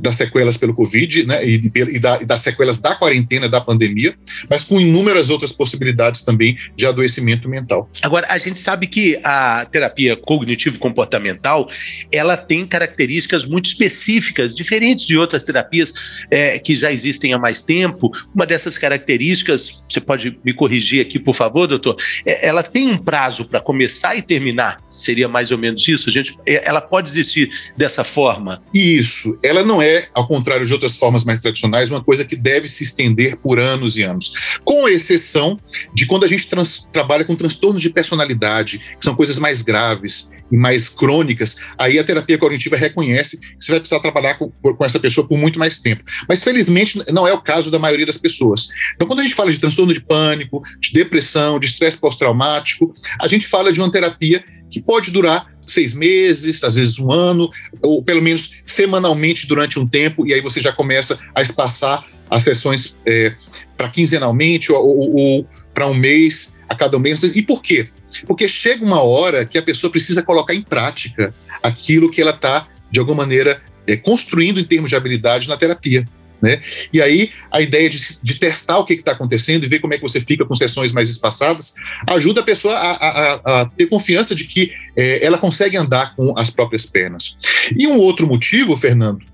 das 0.00 0.16
sequelas 0.16 0.56
pelo 0.56 0.74
Covid, 0.74 1.26
né, 1.26 1.44
e, 1.44 1.70
e, 1.74 1.98
da, 1.98 2.20
e, 2.20 2.24
das 2.24 2.40
sequelas 2.40 2.78
da 2.78 2.94
quarentena, 2.94 3.48
da 3.48 3.60
pandemia, 3.60 4.14
mas 4.48 4.64
com 4.64 4.80
inúmeras 4.80 5.30
outras 5.30 5.52
possibilidades 5.52 6.22
também 6.22 6.56
de 6.76 6.86
adoecimento 6.86 7.48
mental. 7.48 7.88
Agora, 8.02 8.26
a 8.28 8.38
gente 8.38 8.58
sabe 8.58 8.86
que 8.86 9.18
a 9.22 9.66
terapia 9.70 10.16
cognitivo-comportamental, 10.16 11.68
ela 12.12 12.36
tem 12.36 12.66
características 12.66 13.44
muito 13.44 13.66
específicas, 13.66 14.54
diferentes 14.54 15.06
de 15.06 15.16
outras 15.16 15.44
terapias 15.44 15.92
é, 16.30 16.58
que 16.58 16.74
já 16.74 16.92
existem 16.92 17.32
há 17.32 17.38
mais 17.38 17.62
tempo. 17.62 18.10
Uma 18.34 18.46
dessas 18.46 18.76
características, 18.76 19.82
você 19.88 20.00
pode 20.00 20.38
me 20.44 20.52
corrigir 20.52 21.00
aqui, 21.00 21.18
por 21.18 21.34
favor, 21.34 21.66
doutor, 21.66 21.96
é, 22.24 22.46
ela 22.46 22.62
tem 22.62 22.88
um 22.88 22.96
prazo 22.96 23.44
para 23.44 23.60
começar 23.60 24.16
e 24.16 24.22
terminar, 24.22 24.78
seria 24.90 25.28
mais 25.28 25.50
ou 25.50 25.58
menos 25.58 25.86
isso? 25.86 26.08
A 26.08 26.12
gente, 26.12 26.36
é, 26.46 26.66
ela 26.66 26.80
pode 26.80 27.08
existir 27.08 27.50
dessa 27.76 28.04
forma? 28.04 28.62
Isso, 28.72 29.38
ela 29.42 29.62
não 29.62 29.80
é, 29.80 29.83
ao 30.14 30.26
contrário 30.26 30.66
de 30.66 30.72
outras 30.72 30.96
formas 30.96 31.24
mais 31.24 31.38
tradicionais, 31.38 31.90
uma 31.90 32.02
coisa 32.02 32.24
que 32.24 32.36
deve 32.36 32.68
se 32.68 32.84
estender 32.84 33.36
por 33.36 33.58
anos 33.58 33.96
e 33.96 34.02
anos. 34.02 34.32
Com 34.64 34.88
exceção 34.88 35.58
de 35.94 36.06
quando 36.06 36.24
a 36.24 36.28
gente 36.28 36.48
trabalha 36.92 37.24
com 37.24 37.34
transtornos 37.34 37.82
de 37.82 37.90
personalidade, 37.90 38.78
que 38.78 39.04
são 39.04 39.14
coisas 39.14 39.38
mais 39.38 39.62
graves 39.62 40.30
e 40.50 40.56
mais 40.56 40.88
crônicas, 40.88 41.56
aí 41.78 41.98
a 41.98 42.04
terapia 42.04 42.38
cognitiva 42.38 42.76
reconhece 42.76 43.38
que 43.38 43.56
você 43.58 43.72
vai 43.72 43.80
precisar 43.80 44.00
trabalhar 44.00 44.34
com, 44.34 44.50
com 44.50 44.84
essa 44.84 45.00
pessoa 45.00 45.26
por 45.26 45.38
muito 45.38 45.58
mais 45.58 45.78
tempo. 45.78 46.04
Mas 46.28 46.42
felizmente 46.42 47.02
não 47.12 47.26
é 47.26 47.32
o 47.32 47.40
caso 47.40 47.70
da 47.70 47.78
maioria 47.78 48.06
das 48.06 48.18
pessoas. 48.18 48.68
Então, 48.94 49.08
quando 49.08 49.20
a 49.20 49.22
gente 49.22 49.34
fala 49.34 49.50
de 49.50 49.58
transtorno 49.58 49.92
de 49.92 50.00
pânico, 50.00 50.62
de 50.80 50.92
depressão, 50.92 51.58
de 51.58 51.66
estresse 51.66 51.96
pós-traumático, 51.96 52.94
a 53.20 53.26
gente 53.26 53.46
fala 53.46 53.72
de 53.72 53.80
uma 53.80 53.90
terapia 53.90 54.44
que 54.70 54.82
pode 54.82 55.10
durar 55.10 55.53
seis 55.66 55.94
meses, 55.94 56.62
às 56.64 56.74
vezes 56.74 56.98
um 56.98 57.10
ano, 57.10 57.50
ou 57.80 58.02
pelo 58.02 58.22
menos 58.22 58.52
semanalmente 58.66 59.46
durante 59.46 59.78
um 59.78 59.86
tempo, 59.86 60.26
e 60.26 60.34
aí 60.34 60.40
você 60.40 60.60
já 60.60 60.72
começa 60.72 61.18
a 61.34 61.42
espaçar 61.42 62.06
as 62.30 62.42
sessões 62.42 62.96
é, 63.06 63.34
para 63.76 63.88
quinzenalmente 63.88 64.72
ou, 64.72 64.84
ou, 64.84 65.14
ou 65.14 65.48
para 65.72 65.86
um 65.86 65.94
mês, 65.94 66.54
a 66.68 66.74
cada 66.74 66.98
mês. 66.98 67.22
E 67.22 67.42
por 67.42 67.62
quê? 67.62 67.88
Porque 68.26 68.48
chega 68.48 68.84
uma 68.84 69.02
hora 69.02 69.44
que 69.44 69.58
a 69.58 69.62
pessoa 69.62 69.90
precisa 69.90 70.22
colocar 70.22 70.54
em 70.54 70.62
prática 70.62 71.34
aquilo 71.62 72.10
que 72.10 72.20
ela 72.20 72.30
está, 72.30 72.68
de 72.90 73.00
alguma 73.00 73.18
maneira, 73.18 73.60
é, 73.86 73.96
construindo 73.96 74.60
em 74.60 74.64
termos 74.64 74.90
de 74.90 74.96
habilidade 74.96 75.48
na 75.48 75.56
terapia. 75.56 76.04
Né? 76.44 76.60
E 76.92 77.00
aí, 77.00 77.30
a 77.50 77.62
ideia 77.62 77.88
de, 77.88 78.18
de 78.22 78.38
testar 78.38 78.76
o 78.76 78.84
que 78.84 78.92
está 78.92 79.12
acontecendo 79.12 79.64
e 79.64 79.68
ver 79.68 79.78
como 79.78 79.94
é 79.94 79.96
que 79.96 80.02
você 80.02 80.20
fica 80.20 80.44
com 80.44 80.52
sessões 80.52 80.92
mais 80.92 81.08
espaçadas 81.08 81.72
ajuda 82.06 82.42
a 82.42 82.44
pessoa 82.44 82.74
a, 82.74 82.90
a, 82.92 83.62
a 83.62 83.66
ter 83.66 83.86
confiança 83.86 84.34
de 84.34 84.44
que 84.44 84.70
é, 84.94 85.24
ela 85.24 85.38
consegue 85.38 85.74
andar 85.78 86.14
com 86.14 86.34
as 86.36 86.50
próprias 86.50 86.84
pernas. 86.84 87.38
E 87.74 87.86
um 87.86 87.96
outro 87.96 88.26
motivo, 88.26 88.76
Fernando, 88.76 89.24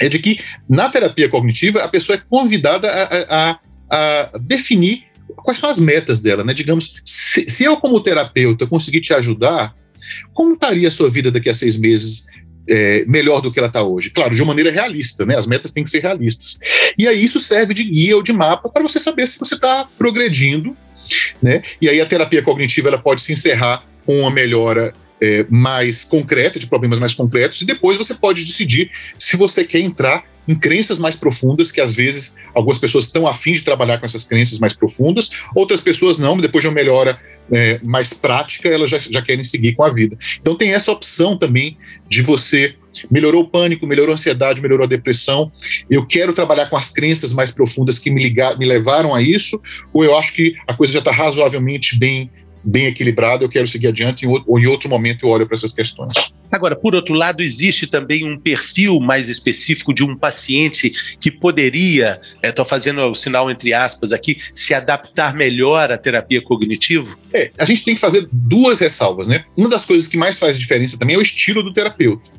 é 0.00 0.08
de 0.08 0.18
que 0.18 0.38
na 0.66 0.88
terapia 0.88 1.28
cognitiva 1.28 1.82
a 1.82 1.88
pessoa 1.88 2.16
é 2.16 2.22
convidada 2.30 2.90
a, 2.90 3.58
a, 3.90 4.38
definir 4.40 5.04
quais 5.36 5.58
são 5.58 5.68
as 5.68 5.78
metas 5.78 6.18
dela, 6.18 6.42
né? 6.42 6.54
Digamos, 6.54 7.02
se, 7.04 7.46
se, 7.50 7.64
eu 7.64 7.76
como 7.76 8.00
terapeuta 8.00 8.66
conseguir 8.66 9.02
te 9.02 9.12
ajudar, 9.12 9.74
como 10.32 10.54
estaria 10.54 10.88
a 10.88 10.90
sua 10.90 11.10
vida 11.10 11.30
daqui 11.30 11.50
a 11.50 11.54
seis 11.54 11.76
meses 11.76 12.24
é, 12.68 13.04
melhor 13.06 13.40
do 13.40 13.50
que 13.50 13.58
ela 13.58 13.68
está 13.68 13.82
hoje. 13.82 14.10
Claro, 14.10 14.34
de 14.34 14.42
uma 14.42 14.48
maneira 14.48 14.70
realista, 14.70 15.26
né? 15.26 15.36
As 15.36 15.46
metas 15.46 15.72
têm 15.72 15.84
que 15.84 15.90
ser 15.90 16.00
realistas. 16.00 16.58
E 16.98 17.06
aí 17.08 17.24
isso 17.24 17.38
serve 17.38 17.74
de 17.74 17.84
guia 17.84 18.16
ou 18.16 18.22
de 18.22 18.32
mapa 18.32 18.68
para 18.68 18.82
você 18.82 18.98
saber 18.98 19.26
se 19.28 19.38
você 19.38 19.54
está 19.54 19.86
progredindo, 19.98 20.76
né? 21.42 21.62
E 21.80 21.88
aí 21.88 22.00
a 22.00 22.06
terapia 22.06 22.42
cognitiva 22.42 22.88
ela 22.88 22.98
pode 22.98 23.22
se 23.22 23.32
encerrar 23.32 23.84
com 24.04 24.20
uma 24.20 24.30
melhora 24.30 24.92
é, 25.20 25.46
mais 25.48 26.04
concreta, 26.04 26.58
de 26.58 26.66
problemas 26.66 26.98
mais 26.98 27.14
concretos, 27.14 27.62
e 27.62 27.64
depois 27.64 27.96
você 27.96 28.12
pode 28.14 28.44
decidir 28.44 28.90
se 29.16 29.36
você 29.36 29.64
quer 29.64 29.80
entrar 29.80 30.24
em 30.48 30.54
crenças 30.54 30.98
mais 30.98 31.16
profundas, 31.16 31.70
que 31.70 31.80
às 31.80 31.94
vezes 31.94 32.34
algumas 32.54 32.78
pessoas 32.78 33.04
estão 33.04 33.26
afim 33.26 33.52
de 33.52 33.62
trabalhar 33.62 33.98
com 33.98 34.06
essas 34.06 34.24
crenças 34.24 34.58
mais 34.58 34.72
profundas, 34.72 35.30
outras 35.54 35.80
pessoas 35.80 36.18
não, 36.18 36.36
depois 36.36 36.62
de 36.62 36.68
uma 36.68 36.74
melhora 36.74 37.18
é, 37.52 37.80
mais 37.82 38.12
prática, 38.12 38.68
elas 38.68 38.90
já, 38.90 38.98
já 38.98 39.22
querem 39.22 39.44
seguir 39.44 39.74
com 39.74 39.84
a 39.84 39.92
vida. 39.92 40.16
Então 40.40 40.54
tem 40.54 40.72
essa 40.72 40.90
opção 40.90 41.36
também 41.36 41.76
de 42.08 42.22
você 42.22 42.74
melhorou 43.10 43.42
o 43.42 43.48
pânico, 43.48 43.86
melhorou 43.86 44.12
a 44.12 44.14
ansiedade, 44.14 44.60
melhorou 44.60 44.84
a 44.84 44.88
depressão. 44.88 45.50
Eu 45.88 46.04
quero 46.06 46.32
trabalhar 46.32 46.66
com 46.66 46.76
as 46.76 46.90
crenças 46.90 47.32
mais 47.32 47.50
profundas 47.50 47.98
que 47.98 48.10
me, 48.10 48.22
ligar, 48.22 48.58
me 48.58 48.66
levaram 48.66 49.14
a 49.14 49.22
isso, 49.22 49.60
ou 49.92 50.04
eu 50.04 50.16
acho 50.16 50.34
que 50.34 50.54
a 50.66 50.74
coisa 50.74 50.92
já 50.92 50.98
está 50.98 51.10
razoavelmente 51.10 51.98
bem, 51.98 52.30
bem 52.64 52.86
equilibrada, 52.86 53.44
eu 53.44 53.48
quero 53.48 53.66
seguir 53.66 53.88
adiante, 53.88 54.26
ou 54.26 54.58
em 54.58 54.66
outro 54.66 54.88
momento 54.88 55.26
eu 55.26 55.30
olho 55.30 55.46
para 55.46 55.54
essas 55.54 55.72
questões. 55.72 56.12
Agora, 56.50 56.76
por 56.76 56.94
outro 56.94 57.14
lado, 57.14 57.42
existe 57.42 57.86
também 57.86 58.24
um 58.24 58.38
perfil 58.38 59.00
mais 59.00 59.30
específico 59.30 59.94
de 59.94 60.04
um 60.04 60.14
paciente 60.14 61.16
que 61.18 61.30
poderia, 61.30 62.20
estou 62.42 62.64
é, 62.64 62.68
fazendo 62.68 63.00
o 63.10 63.14
sinal 63.14 63.50
entre 63.50 63.72
aspas 63.72 64.12
aqui, 64.12 64.36
se 64.54 64.74
adaptar 64.74 65.34
melhor 65.34 65.90
à 65.90 65.96
terapia 65.96 66.42
cognitivo? 66.42 67.18
É, 67.32 67.50
a 67.58 67.64
gente 67.64 67.82
tem 67.82 67.94
que 67.94 68.00
fazer 68.00 68.28
duas 68.30 68.80
ressalvas, 68.80 69.28
né? 69.28 69.44
Uma 69.56 69.70
das 69.70 69.86
coisas 69.86 70.06
que 70.06 70.16
mais 70.16 70.38
faz 70.38 70.58
diferença 70.58 70.98
também 70.98 71.16
é 71.16 71.18
o 71.18 71.22
estilo 71.22 71.62
do 71.62 71.72
terapeuta. 71.72 72.30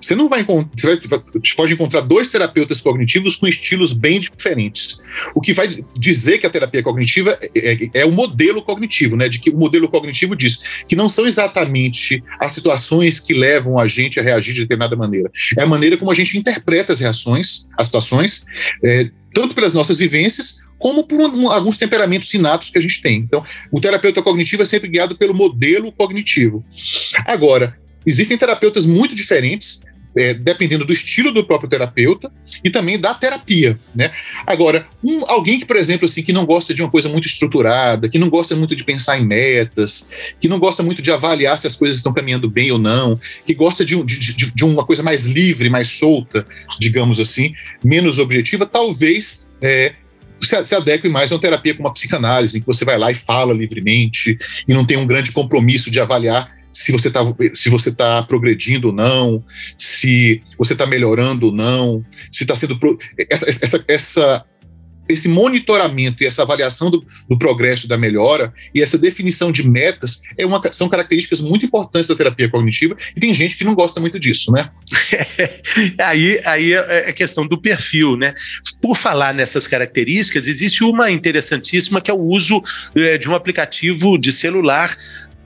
Você 0.00 0.14
não 0.14 0.28
vai 0.28 0.40
encontrar, 0.40 0.96
você, 0.96 1.08
você 1.08 1.54
pode 1.56 1.72
encontrar 1.72 2.00
dois 2.00 2.30
terapeutas 2.30 2.80
cognitivos 2.80 3.36
com 3.36 3.46
estilos 3.46 3.92
bem 3.92 4.20
diferentes. 4.20 5.00
O 5.34 5.40
que 5.40 5.52
vai 5.52 5.68
dizer 5.98 6.38
que 6.38 6.46
a 6.46 6.50
terapia 6.50 6.82
cognitiva 6.82 7.38
é, 7.40 7.72
é, 7.72 7.90
é, 7.94 8.04
o 8.04 8.12
modelo 8.12 8.62
cognitivo, 8.62 9.16
né? 9.16 9.28
De 9.28 9.38
que 9.38 9.50
o 9.50 9.58
modelo 9.58 9.88
cognitivo 9.88 10.36
diz 10.36 10.84
que 10.86 10.96
não 10.96 11.08
são 11.08 11.26
exatamente 11.26 12.22
as 12.38 12.52
situações 12.52 13.20
que 13.20 13.34
levam 13.34 13.78
a 13.78 13.86
gente 13.86 14.18
a 14.18 14.22
reagir 14.22 14.54
de 14.54 14.62
determinada 14.62 14.96
maneira. 14.96 15.30
É 15.58 15.62
a 15.62 15.66
maneira 15.66 15.96
como 15.96 16.10
a 16.10 16.14
gente 16.14 16.36
interpreta 16.36 16.92
as 16.92 17.00
reações, 17.00 17.66
as 17.76 17.86
situações, 17.86 18.44
é, 18.84 19.10
tanto 19.32 19.54
pelas 19.54 19.72
nossas 19.72 19.96
vivências 19.96 20.58
como 20.78 21.04
por 21.04 21.20
um, 21.20 21.50
alguns 21.50 21.76
temperamentos 21.76 22.32
inatos 22.32 22.70
que 22.70 22.78
a 22.78 22.80
gente 22.80 23.02
tem. 23.02 23.18
Então, 23.18 23.44
o 23.70 23.80
terapeuta 23.80 24.22
cognitivo 24.22 24.62
é 24.62 24.64
sempre 24.64 24.88
guiado 24.88 25.16
pelo 25.16 25.34
modelo 25.34 25.92
cognitivo. 25.92 26.64
Agora, 27.26 27.78
Existem 28.06 28.36
terapeutas 28.36 28.86
muito 28.86 29.14
diferentes, 29.14 29.82
é, 30.16 30.34
dependendo 30.34 30.84
do 30.84 30.92
estilo 30.92 31.32
do 31.32 31.44
próprio 31.44 31.70
terapeuta 31.70 32.32
e 32.64 32.70
também 32.70 32.98
da 32.98 33.14
terapia, 33.14 33.78
né? 33.94 34.10
Agora, 34.46 34.86
um, 35.04 35.20
alguém 35.30 35.58
que, 35.58 35.64
por 35.64 35.76
exemplo, 35.76 36.06
assim, 36.06 36.22
que 36.22 36.32
não 36.32 36.44
gosta 36.44 36.74
de 36.74 36.82
uma 36.82 36.90
coisa 36.90 37.08
muito 37.08 37.28
estruturada, 37.28 38.08
que 38.08 38.18
não 38.18 38.28
gosta 38.28 38.56
muito 38.56 38.74
de 38.74 38.82
pensar 38.82 39.18
em 39.18 39.24
metas, 39.24 40.10
que 40.40 40.48
não 40.48 40.58
gosta 40.58 40.82
muito 40.82 41.00
de 41.00 41.10
avaliar 41.12 41.56
se 41.58 41.66
as 41.66 41.76
coisas 41.76 41.98
estão 41.98 42.12
caminhando 42.12 42.50
bem 42.50 42.72
ou 42.72 42.78
não, 42.78 43.20
que 43.46 43.54
gosta 43.54 43.84
de, 43.84 44.02
de, 44.02 44.34
de, 44.34 44.50
de 44.50 44.64
uma 44.64 44.84
coisa 44.84 45.02
mais 45.02 45.26
livre, 45.26 45.70
mais 45.70 45.88
solta, 45.88 46.44
digamos 46.78 47.20
assim, 47.20 47.54
menos 47.84 48.18
objetiva, 48.18 48.66
talvez 48.66 49.46
é, 49.62 49.92
se, 50.42 50.64
se 50.64 50.74
adeque 50.74 51.08
mais 51.08 51.30
a 51.30 51.34
uma 51.34 51.40
terapia 51.40 51.74
como 51.74 51.88
a 51.88 51.92
psicanálise, 51.92 52.58
em 52.58 52.60
que 52.60 52.66
você 52.66 52.84
vai 52.84 52.98
lá 52.98 53.10
e 53.10 53.14
fala 53.14 53.54
livremente 53.54 54.36
e 54.66 54.74
não 54.74 54.84
tem 54.84 54.96
um 54.96 55.06
grande 55.06 55.32
compromisso 55.32 55.90
de 55.90 56.00
avaliar 56.00 56.59
se 56.72 56.92
você 56.92 57.08
está 57.08 57.20
se 57.54 57.68
você 57.68 57.92
tá 57.92 58.22
progredindo 58.22 58.88
ou 58.88 58.92
não, 58.92 59.44
se 59.76 60.42
você 60.56 60.72
está 60.72 60.86
melhorando 60.86 61.46
ou 61.46 61.52
não, 61.52 62.04
se 62.30 62.44
está 62.44 62.54
sendo 62.56 62.78
pro, 62.78 62.98
essa, 63.28 63.48
essa, 63.48 63.84
essa 63.88 64.44
esse 65.12 65.28
monitoramento 65.28 66.22
e 66.22 66.26
essa 66.26 66.42
avaliação 66.42 66.90
do, 66.90 67.04
do, 67.28 67.36
progresso 67.36 67.88
da 67.88 67.98
melhora 67.98 68.52
e 68.74 68.80
essa 68.80 68.96
definição 68.96 69.50
de 69.50 69.68
metas 69.68 70.22
é 70.38 70.46
uma, 70.46 70.60
são 70.72 70.88
características 70.88 71.40
muito 71.40 71.66
importantes 71.66 72.08
da 72.08 72.14
terapia 72.14 72.48
cognitiva 72.48 72.96
e 73.16 73.20
tem 73.20 73.34
gente 73.34 73.56
que 73.56 73.64
não 73.64 73.74
gosta 73.74 74.00
muito 74.00 74.18
disso, 74.18 74.52
né? 74.52 74.70
aí, 75.98 76.40
aí 76.44 76.72
é, 76.72 77.08
é 77.08 77.12
questão 77.12 77.46
do 77.46 77.60
perfil, 77.60 78.16
né? 78.16 78.32
Por 78.80 78.96
falar 78.96 79.34
nessas 79.34 79.66
características, 79.66 80.46
existe 80.46 80.84
uma 80.84 81.10
interessantíssima 81.10 82.00
que 82.00 82.10
é 82.10 82.14
o 82.14 82.20
uso 82.20 82.62
é, 82.94 83.18
de 83.18 83.28
um 83.28 83.34
aplicativo 83.34 84.16
de 84.16 84.32
celular 84.32 84.96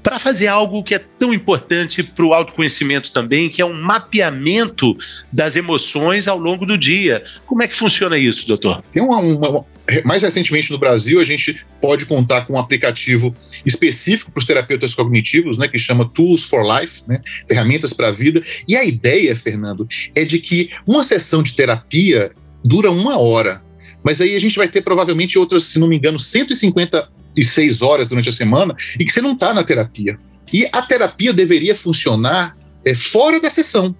para 0.04 0.18
fazer 0.18 0.46
algo 0.48 0.84
que 0.84 0.94
é 0.94 0.98
tão 0.98 1.32
importante 1.32 2.02
para 2.02 2.24
o 2.24 2.34
autoconhecimento 2.34 3.10
também, 3.10 3.48
que 3.48 3.62
é 3.62 3.64
um 3.64 3.72
mapeamento 3.72 4.94
das 5.32 5.56
emoções 5.56 6.28
ao 6.28 6.38
longo 6.38 6.66
do 6.66 6.76
dia. 6.76 7.24
Como 7.46 7.62
é 7.62 7.66
que 7.66 7.74
funciona 7.74 8.18
isso, 8.18 8.46
doutor? 8.46 8.84
Tem 8.92 9.02
uma, 9.02 9.16
uma, 9.16 9.64
mais 10.04 10.22
recentemente 10.22 10.70
no 10.70 10.76
Brasil, 10.76 11.20
a 11.20 11.24
gente 11.24 11.64
pode 11.80 12.04
contar 12.04 12.42
com 12.46 12.52
um 12.52 12.58
aplicativo 12.58 13.34
específico 13.64 14.30
para 14.30 14.40
os 14.40 14.44
terapeutas 14.44 14.94
cognitivos, 14.94 15.56
né, 15.56 15.68
que 15.68 15.78
chama 15.78 16.06
Tools 16.06 16.44
for 16.44 16.62
Life, 16.62 17.02
né, 17.08 17.22
ferramentas 17.48 17.94
para 17.94 18.08
a 18.08 18.12
vida. 18.12 18.42
E 18.68 18.76
a 18.76 18.84
ideia, 18.84 19.34
Fernando, 19.34 19.88
é 20.14 20.22
de 20.22 20.38
que 20.38 20.68
uma 20.86 21.02
sessão 21.02 21.42
de 21.42 21.54
terapia 21.54 22.30
dura 22.62 22.90
uma 22.90 23.18
hora. 23.18 23.62
Mas 24.02 24.20
aí 24.20 24.36
a 24.36 24.38
gente 24.38 24.58
vai 24.58 24.68
ter 24.68 24.82
provavelmente 24.82 25.38
outras, 25.38 25.64
se 25.64 25.78
não 25.78 25.88
me 25.88 25.96
engano, 25.96 26.18
150 26.18 27.08
de 27.08 27.14
seis 27.42 27.82
horas 27.82 28.06
durante 28.06 28.28
a 28.28 28.32
semana 28.32 28.76
e 28.98 29.04
que 29.04 29.12
você 29.12 29.20
não 29.20 29.32
está 29.32 29.52
na 29.52 29.64
terapia. 29.64 30.18
E 30.52 30.68
a 30.70 30.82
terapia 30.82 31.32
deveria 31.32 31.74
funcionar 31.74 32.56
é, 32.84 32.94
fora 32.94 33.40
da 33.40 33.50
sessão. 33.50 33.96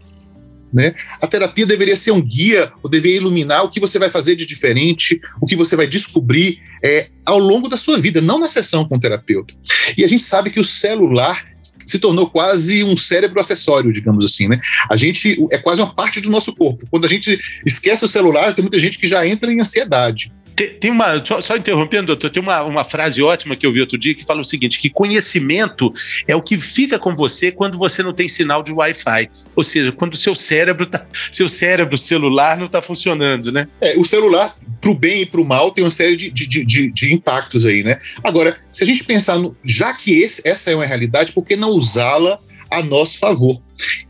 Né? 0.73 0.93
A 1.21 1.27
terapia 1.27 1.65
deveria 1.65 1.95
ser 1.95 2.11
um 2.11 2.21
guia, 2.21 2.73
ou 2.83 2.91
deveria 2.91 3.19
iluminar 3.19 3.65
o 3.65 3.71
que 3.71 3.79
você 3.79 3.97
vai 3.97 4.11
fazer 4.11 4.35
de 4.35 4.45
diferente, 4.45 5.21
o 5.41 5.47
que 5.47 5.55
você 5.55 5.77
vai 5.77 5.87
descobrir 5.87 6.61
é, 6.83 7.09
ao 7.25 7.39
longo 7.39 7.69
da 7.69 7.77
sua 7.77 7.99
vida, 7.99 8.21
não 8.21 8.41
na 8.41 8.49
sessão 8.49 8.85
com 8.85 8.97
o 8.97 9.01
terapeuta. 9.01 9.55
E 9.97 10.05
a 10.05 10.09
gente 10.09 10.25
sabe 10.25 10.51
que 10.51 10.59
o 10.59 10.65
celular 10.65 11.45
se 11.87 11.99
tornou 11.99 12.29
quase 12.29 12.83
um 12.83 12.97
cérebro 12.97 13.41
acessório, 13.41 13.93
digamos 13.93 14.25
assim, 14.25 14.49
né? 14.49 14.61
A 14.91 14.97
gente 14.97 15.39
é 15.53 15.59
quase 15.59 15.81
uma 15.81 15.95
parte 15.95 16.21
do 16.21 16.31
nosso 16.31 16.55
corpo. 16.55 16.87
Quando 16.91 17.05
a 17.05 17.09
gente 17.09 17.39
esquece 17.65 18.05
o 18.05 18.09
celular, 18.09 18.55
tem 18.55 18.63
muita 18.63 18.81
gente 18.81 18.99
que 18.99 19.07
já 19.07 19.27
entra 19.27 19.53
em 19.53 19.61
ansiedade. 19.61 20.33
Tem, 20.55 20.69
tem 20.75 20.91
uma, 20.91 21.25
só, 21.25 21.41
só, 21.41 21.57
interrompendo, 21.57 22.07
doutor, 22.07 22.31
tem 22.31 22.43
uma, 22.43 22.63
uma 22.63 22.85
frase 22.85 23.23
ótima 23.23 23.57
que 23.57 23.67
eu 23.67 23.73
vi 23.73 23.81
outro 23.81 23.99
dia 23.99 24.15
que 24.15 24.25
fala 24.25 24.41
o 24.41 24.45
seguinte: 24.45 24.79
que 24.79 24.89
conhecimento 24.89 25.93
é 26.27 26.37
o 26.37 26.43
que 26.43 26.59
fica 26.59 26.99
com 26.99 27.15
você 27.15 27.51
quando 27.51 27.77
você 27.77 28.03
não 28.03 28.13
tem 28.13 28.29
sinal 28.29 28.63
de 28.63 28.73
Wi-Fi. 28.73 29.31
Ou 29.57 29.65
seja, 29.65 29.91
quando 29.93 30.15
o 30.15 30.17
seu 30.17 30.35
cérebro 30.35 30.87
tá, 30.87 31.07
seu 31.33 31.49
cérebro 31.49 31.99
celular 31.99 32.57
não 32.57 32.67
está 32.67 32.81
funcionando, 32.81 33.51
né? 33.51 33.67
É, 33.81 33.97
o 33.99 34.05
celular, 34.05 34.55
para 34.81 34.91
o 34.91 34.95
bem 34.95 35.23
e 35.23 35.27
para 35.27 35.41
o 35.41 35.45
mal, 35.45 35.71
tem 35.71 35.85
uma 35.85 35.91
série 35.91 36.17
de, 36.17 36.31
de, 36.31 36.65
de, 36.65 36.91
de, 36.93 37.13
impactos 37.13 37.67
aí, 37.67 37.83
né? 37.83 37.99
Agora, 38.23 38.57
se 38.71 38.85
a 38.85 38.87
gente 38.87 39.03
pensar 39.05 39.39
no. 39.39 39.57
Já 39.65 39.93
que 39.93 40.21
esse, 40.21 40.47
essa 40.47 40.71
é 40.71 40.75
uma 40.75 40.87
realidade, 40.87 41.33
por 41.33 41.45
que 41.45 41.57
não 41.57 41.71
usá-la 41.71 42.39
a 42.71 42.83
nosso 42.83 43.19
favor? 43.19 43.61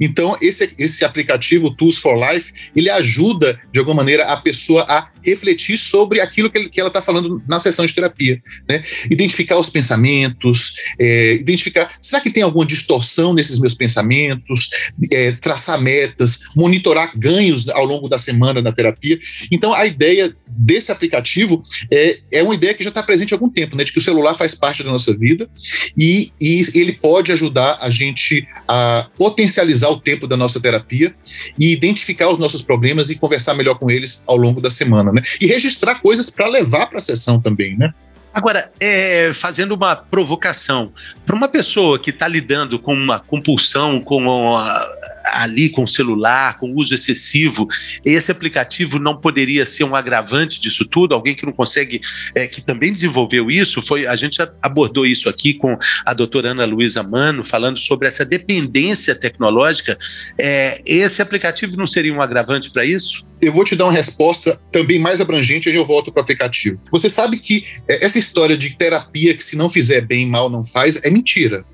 Então, 0.01 0.37
esse, 0.41 0.73
esse 0.79 1.05
aplicativo 1.05 1.75
Tools 1.75 1.97
for 1.97 2.15
Life, 2.15 2.53
ele 2.75 2.91
ajuda, 2.91 3.61
de 3.73 3.79
alguma 3.79 3.97
maneira, 3.97 4.25
a 4.27 4.37
pessoa 4.37 4.83
a 4.89 5.09
refletir 5.25 5.79
sobre 5.79 6.21
aquilo 6.21 6.51
que, 6.51 6.59
ele, 6.59 6.69
que 6.69 6.79
ela 6.79 6.89
está 6.89 7.01
falando 7.01 7.43
na 7.49 7.59
sessão 7.59 7.87
de 7.87 7.95
terapia. 7.95 8.41
Né? 8.69 8.85
Identificar 9.11 9.59
os 9.59 9.71
pensamentos, 9.71 10.75
é, 10.99 11.35
identificar, 11.35 11.93
será 12.01 12.21
que 12.21 12.31
tem 12.31 12.43
alguma 12.43 12.67
distorção 12.67 13.33
nesses 13.33 13.59
meus 13.59 13.75
pensamentos, 13.75 14.69
é, 15.13 15.33
traçar 15.33 15.81
metas, 15.81 16.41
monitorar 16.55 17.13
ganhos 17.17 17.69
ao 17.69 17.85
longo 17.85 18.09
da 18.09 18.19
semana 18.19 18.61
na 18.61 18.73
terapia. 18.73 19.19
Então, 19.51 19.73
a 19.73 19.87
ideia 19.87 20.35
desse 20.47 20.93
aplicativo 20.93 21.65
é, 21.91 22.19
é 22.33 22.43
uma 22.43 22.55
ideia 22.55 22.75
que 22.75 22.85
já 22.85 22.91
está 22.91 23.03
presente 23.03 23.33
há 23.33 23.37
algum 23.37 23.49
tempo, 23.49 23.77
né? 23.77 23.85
de 23.85 23.93
que 23.93 23.99
o 23.99 24.03
celular 24.03 24.35
faz 24.35 24.55
parte 24.55 24.83
da 24.83 24.91
nossa 24.91 25.17
vida 25.17 25.49
e, 25.97 26.33
e 26.41 26.67
ele 26.75 26.93
pode 26.93 27.33
ajudar 27.33 27.79
a 27.81 27.91
gente 27.91 28.47
a 28.69 29.09
potencializar 29.17 29.64
o 29.89 29.99
tempo 29.99 30.27
da 30.27 30.37
nossa 30.37 30.61
terapia 30.61 31.15
e 31.59 31.73
identificar 31.73 32.29
os 32.29 32.39
nossos 32.39 32.63
problemas 32.63 33.11
e 33.11 33.17
conversar 33.17 33.55
melhor 33.55 33.79
com 33.79 33.91
eles 33.91 34.23
ao 34.27 34.37
longo 34.37 34.61
da 34.61 34.71
semana 34.71 35.13
né? 35.13 35.23
E 35.41 35.47
registrar 35.47 35.97
coisas 35.97 36.29
para 36.31 36.49
levar 36.49 36.87
para 36.87 36.99
a 36.99 37.03
sessão 37.03 37.41
também, 37.41 37.77
né? 37.77 37.93
Agora, 38.33 38.73
é, 38.81 39.33
fazendo 39.33 39.77
uma 39.77 39.95
provocação, 39.95 40.93
para 41.25 41.37
uma 41.37 41.47
pessoa 41.47 42.01
que 42.01 42.11
está 42.11 42.27
lidando 42.27 42.81
com 42.81 42.93
uma 42.93 43.21
compulsão, 43.21 44.01
com 44.01 44.17
uma, 44.17 44.89
ali 45.25 45.69
com 45.69 45.85
o 45.85 45.89
celular, 45.89 46.59
com 46.59 46.73
uso 46.75 46.95
excessivo, 46.95 47.67
esse 48.05 48.31
aplicativo 48.31 48.99
não 48.99 49.17
poderia 49.17 49.65
ser 49.67 49.85
um 49.85 49.95
agravante 49.95 50.61
disso 50.61 50.85
tudo? 50.85 51.15
Alguém 51.15 51.35
que 51.35 51.47
não 51.47 51.53
consegue, 51.53 52.01
é, 52.35 52.47
que 52.47 52.61
também 52.61 52.93
desenvolveu 52.93 53.51
isso, 53.51 53.83
foi 53.83 54.07
a 54.07 54.17
gente 54.17 54.39
abordou 54.63 55.07
isso 55.07 55.29
aqui 55.29 55.55
com 55.55 55.77
a 56.05 56.15
doutora 56.15 56.51
Ana 56.51 56.65
Luísa 56.65 57.03
Mano, 57.03 57.45
falando 57.45 57.79
sobre 57.79 58.09
essa 58.09 58.25
dependência 58.25 59.15
tecnológica. 59.15 59.97
É, 60.39 60.83
esse 60.85 61.23
aplicativo 61.23 61.77
não 61.77 61.87
seria 61.87 62.13
um 62.13 62.23
agravante 62.23 62.71
para 62.71 62.85
isso? 62.85 63.25
eu 63.41 63.53
vou 63.53 63.65
te 63.65 63.77
dar 63.77 63.85
uma 63.85 63.93
resposta 63.93 64.59
também 64.73 64.99
mais 64.99 65.21
abrangente, 65.21 65.69
aí 65.69 65.75
eu 65.75 65.85
volto 65.85 66.11
para 66.11 66.21
o 66.21 66.23
aplicativo. 66.23 66.81
Você 66.91 67.09
sabe 67.09 67.39
que 67.39 67.65
é, 67.89 68.05
essa 68.05 68.19
história 68.19 68.57
de 68.57 68.77
terapia 68.77 69.35
que 69.35 69.45
se 69.45 69.57
não 69.57 69.69
fizer 69.69 70.01
bem, 70.01 70.27
mal 70.27 70.49
não 70.49 70.65
faz, 70.65 71.01
é 71.05 71.11
mentira. 71.11 71.65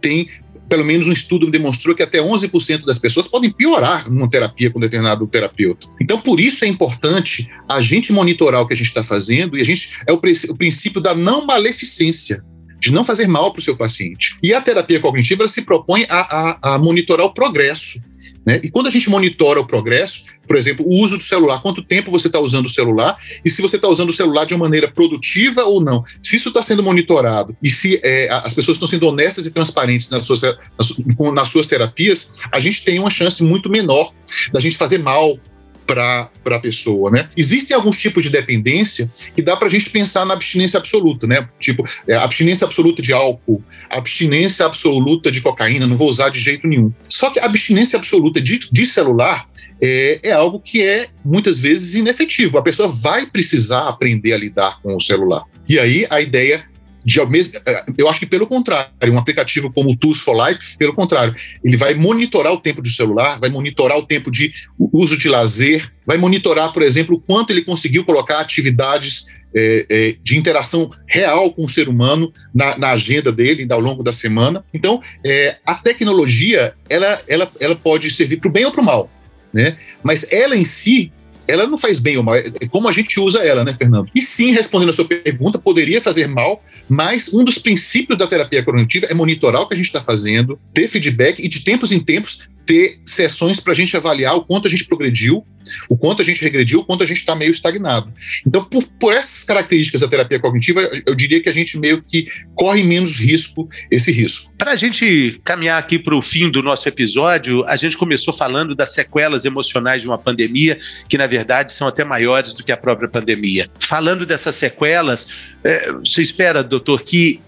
Tem, 0.00 0.28
pelo 0.68 0.84
menos 0.84 1.08
um 1.08 1.12
estudo 1.12 1.50
demonstrou 1.50 1.94
que 1.94 2.02
até 2.02 2.18
11% 2.18 2.84
das 2.84 2.98
pessoas 2.98 3.28
podem 3.28 3.52
piorar 3.52 4.10
numa 4.10 4.28
terapia 4.28 4.70
com 4.70 4.80
determinado 4.80 5.26
terapeuta. 5.26 5.86
Então, 6.00 6.20
por 6.20 6.40
isso 6.40 6.64
é 6.64 6.68
importante 6.68 7.50
a 7.68 7.80
gente 7.80 8.12
monitorar 8.12 8.62
o 8.62 8.66
que 8.66 8.74
a 8.74 8.76
gente 8.76 8.86
está 8.86 9.04
fazendo 9.04 9.58
e 9.58 9.60
a 9.60 9.64
gente 9.64 9.90
é 10.06 10.12
o, 10.12 10.16
o 10.16 10.56
princípio 10.56 11.00
da 11.00 11.14
não 11.14 11.44
maleficência 11.46 12.42
de 12.82 12.90
não 12.90 13.04
fazer 13.04 13.28
mal 13.28 13.52
para 13.52 13.60
o 13.60 13.62
seu 13.62 13.76
paciente. 13.76 14.36
E 14.42 14.52
a 14.52 14.60
terapia 14.60 14.98
cognitiva 14.98 15.46
se 15.46 15.62
propõe 15.62 16.04
a, 16.08 16.20
a, 16.20 16.74
a 16.74 16.78
monitorar 16.80 17.24
o 17.24 17.32
progresso. 17.32 18.00
Né? 18.44 18.60
E 18.62 18.70
quando 18.70 18.88
a 18.88 18.90
gente 18.90 19.08
monitora 19.08 19.60
o 19.60 19.66
progresso, 19.66 20.24
por 20.46 20.56
exemplo, 20.56 20.84
o 20.86 21.02
uso 21.02 21.16
do 21.16 21.22
celular, 21.22 21.62
quanto 21.62 21.82
tempo 21.82 22.10
você 22.10 22.26
está 22.26 22.40
usando 22.40 22.66
o 22.66 22.68
celular 22.68 23.16
e 23.44 23.48
se 23.48 23.62
você 23.62 23.76
está 23.76 23.88
usando 23.88 24.10
o 24.10 24.12
celular 24.12 24.44
de 24.44 24.54
uma 24.54 24.64
maneira 24.64 24.88
produtiva 24.88 25.64
ou 25.64 25.80
não. 25.80 26.04
Se 26.22 26.36
isso 26.36 26.48
está 26.48 26.62
sendo 26.62 26.82
monitorado 26.82 27.56
e 27.62 27.70
se 27.70 28.00
é, 28.02 28.28
as 28.30 28.52
pessoas 28.52 28.76
estão 28.76 28.88
sendo 28.88 29.06
honestas 29.06 29.46
e 29.46 29.50
transparentes 29.52 30.10
nas 30.10 30.24
suas, 30.24 30.42
nas, 30.42 30.92
nas 31.32 31.48
suas 31.48 31.66
terapias, 31.66 32.32
a 32.50 32.58
gente 32.58 32.84
tem 32.84 32.98
uma 32.98 33.10
chance 33.10 33.42
muito 33.42 33.70
menor 33.70 34.12
da 34.52 34.60
gente 34.60 34.76
fazer 34.76 34.98
mal 34.98 35.38
para 35.86 36.30
a 36.46 36.58
pessoa, 36.58 37.10
né? 37.10 37.28
Existem 37.36 37.76
alguns 37.76 37.96
tipos 37.96 38.22
de 38.22 38.30
dependência 38.30 39.10
que 39.34 39.42
dá 39.42 39.56
para 39.56 39.68
a 39.68 39.70
gente 39.70 39.90
pensar 39.90 40.24
na 40.24 40.34
abstinência 40.34 40.78
absoluta, 40.78 41.26
né? 41.26 41.46
Tipo, 41.58 41.84
é, 42.06 42.14
abstinência 42.14 42.64
absoluta 42.64 43.02
de 43.02 43.12
álcool, 43.12 43.62
abstinência 43.90 44.64
absoluta 44.64 45.30
de 45.30 45.40
cocaína, 45.40 45.86
não 45.86 45.96
vou 45.96 46.08
usar 46.08 46.28
de 46.28 46.40
jeito 46.40 46.66
nenhum. 46.66 46.92
Só 47.08 47.30
que 47.30 47.40
abstinência 47.40 47.98
absoluta 47.98 48.40
de, 48.40 48.60
de 48.70 48.86
celular 48.86 49.48
é, 49.80 50.20
é, 50.22 50.32
algo 50.32 50.60
que 50.60 50.82
é 50.82 51.08
muitas 51.24 51.58
vezes 51.58 51.94
inefetivo. 51.94 52.58
A 52.58 52.62
pessoa 52.62 52.88
vai 52.88 53.26
precisar 53.26 53.88
aprender 53.88 54.32
a 54.32 54.38
lidar 54.38 54.80
com 54.80 54.96
o 54.96 55.00
celular. 55.00 55.44
E 55.68 55.78
aí 55.78 56.06
a 56.08 56.20
ideia 56.20 56.64
de 57.04 57.24
mesmo, 57.26 57.52
é, 57.66 57.84
eu 57.98 58.08
acho 58.08 58.20
que 58.20 58.26
pelo 58.26 58.46
contrário, 58.46 58.90
um 59.06 59.18
aplicativo 59.18 59.72
como 59.72 59.90
o 59.92 59.96
Tools 59.96 60.18
for 60.18 60.36
Life, 60.46 60.76
pelo 60.78 60.94
contrário, 60.94 61.34
ele 61.64 61.76
vai 61.76 61.94
monitorar 61.94 62.52
o 62.52 62.60
tempo 62.60 62.82
de 62.82 62.90
celular, 62.90 63.38
vai 63.40 63.50
monitorar 63.50 63.98
o 63.98 64.06
tempo 64.06 64.30
de 64.30 64.52
uso 64.92 65.16
de 65.16 65.28
lazer, 65.28 65.92
vai 66.06 66.16
monitorar, 66.16 66.72
por 66.72 66.82
exemplo, 66.82 67.16
o 67.16 67.20
quanto 67.20 67.52
ele 67.52 67.62
conseguiu 67.62 68.04
colocar 68.04 68.40
atividades 68.40 69.26
é, 69.54 69.86
é, 69.88 70.16
de 70.22 70.38
interação 70.38 70.90
real 71.06 71.52
com 71.52 71.64
o 71.64 71.68
ser 71.68 71.88
humano 71.88 72.32
na, 72.54 72.78
na 72.78 72.90
agenda 72.90 73.30
dele 73.30 73.66
ao 73.70 73.80
longo 73.80 74.02
da 74.02 74.12
semana. 74.12 74.64
Então, 74.72 75.02
é, 75.24 75.56
a 75.66 75.74
tecnologia 75.74 76.74
ela, 76.88 77.20
ela, 77.28 77.50
ela 77.60 77.76
pode 77.76 78.10
servir 78.10 78.38
para 78.38 78.48
o 78.48 78.52
bem 78.52 78.64
ou 78.64 78.72
para 78.72 78.80
o 78.80 78.84
mal, 78.84 79.10
né? 79.52 79.76
Mas 80.02 80.32
ela 80.32 80.56
em 80.56 80.64
si 80.64 81.12
ela 81.46 81.66
não 81.66 81.78
faz 81.78 81.98
bem 81.98 82.16
ou 82.16 82.22
mal, 82.22 82.36
é 82.36 82.50
como 82.70 82.88
a 82.88 82.92
gente 82.92 83.18
usa 83.20 83.40
ela, 83.40 83.64
né, 83.64 83.74
Fernando? 83.76 84.08
E 84.14 84.22
sim, 84.22 84.52
respondendo 84.52 84.90
a 84.90 84.92
sua 84.92 85.04
pergunta, 85.04 85.58
poderia 85.58 86.00
fazer 86.00 86.26
mal, 86.26 86.62
mas 86.88 87.32
um 87.32 87.44
dos 87.44 87.58
princípios 87.58 88.18
da 88.18 88.26
terapia 88.26 88.62
cognitiva 88.62 89.06
é 89.06 89.14
monitorar 89.14 89.62
o 89.62 89.68
que 89.68 89.74
a 89.74 89.76
gente 89.76 89.86
está 89.86 90.02
fazendo, 90.02 90.58
ter 90.72 90.88
feedback 90.88 91.44
e 91.44 91.48
de 91.48 91.60
tempos 91.60 91.92
em 91.92 92.00
tempos 92.00 92.48
ter 92.66 92.98
sessões 93.04 93.60
para 93.60 93.72
a 93.72 93.76
gente 93.76 93.96
avaliar 93.96 94.34
o 94.36 94.44
quanto 94.44 94.66
a 94.66 94.70
gente 94.70 94.84
progrediu, 94.84 95.44
o 95.88 95.96
quanto 95.96 96.22
a 96.22 96.24
gente 96.24 96.42
regrediu, 96.42 96.80
o 96.80 96.84
quanto 96.84 97.02
a 97.02 97.06
gente 97.06 97.18
está 97.18 97.34
meio 97.34 97.50
estagnado. 97.50 98.12
Então, 98.46 98.64
por, 98.64 98.84
por, 98.98 99.12
essas 99.12 99.44
características 99.44 100.00
da 100.00 100.08
terapia 100.08 100.38
cognitiva, 100.38 100.80
eu 101.06 101.14
diria 101.14 101.40
que 101.40 101.48
a 101.48 101.52
gente 101.52 101.78
meio 101.78 102.02
que 102.02 102.26
corre 102.54 102.82
menos 102.82 103.18
risco, 103.18 103.68
esse 103.90 104.10
risco. 104.10 104.50
Para 104.58 104.72
a 104.72 104.76
gente 104.76 105.40
caminhar 105.44 105.78
aqui 105.78 105.98
para 105.98 106.14
o 106.14 106.22
fim 106.22 106.50
do 106.50 106.62
nosso 106.62 106.88
episódio, 106.88 107.64
a 107.66 107.76
gente 107.76 107.96
começou 107.96 108.34
falando 108.34 108.74
das 108.74 108.92
sequelas 108.92 109.44
emocionais 109.44 110.02
de 110.02 110.08
uma 110.08 110.18
pandemia, 110.18 110.78
que 111.08 111.16
na 111.16 111.26
verdade 111.26 111.72
são 111.72 111.86
até 111.86 112.04
maiores 112.04 112.54
do 112.54 112.64
que 112.64 112.72
a 112.72 112.76
própria 112.76 113.08
pandemia. 113.08 113.68
Falando 113.78 114.26
dessas 114.26 114.56
sequelas, 114.56 115.26
é, 115.62 115.92
você 115.92 116.22
espera, 116.22 116.62
doutor, 116.62 117.02
que 117.02 117.40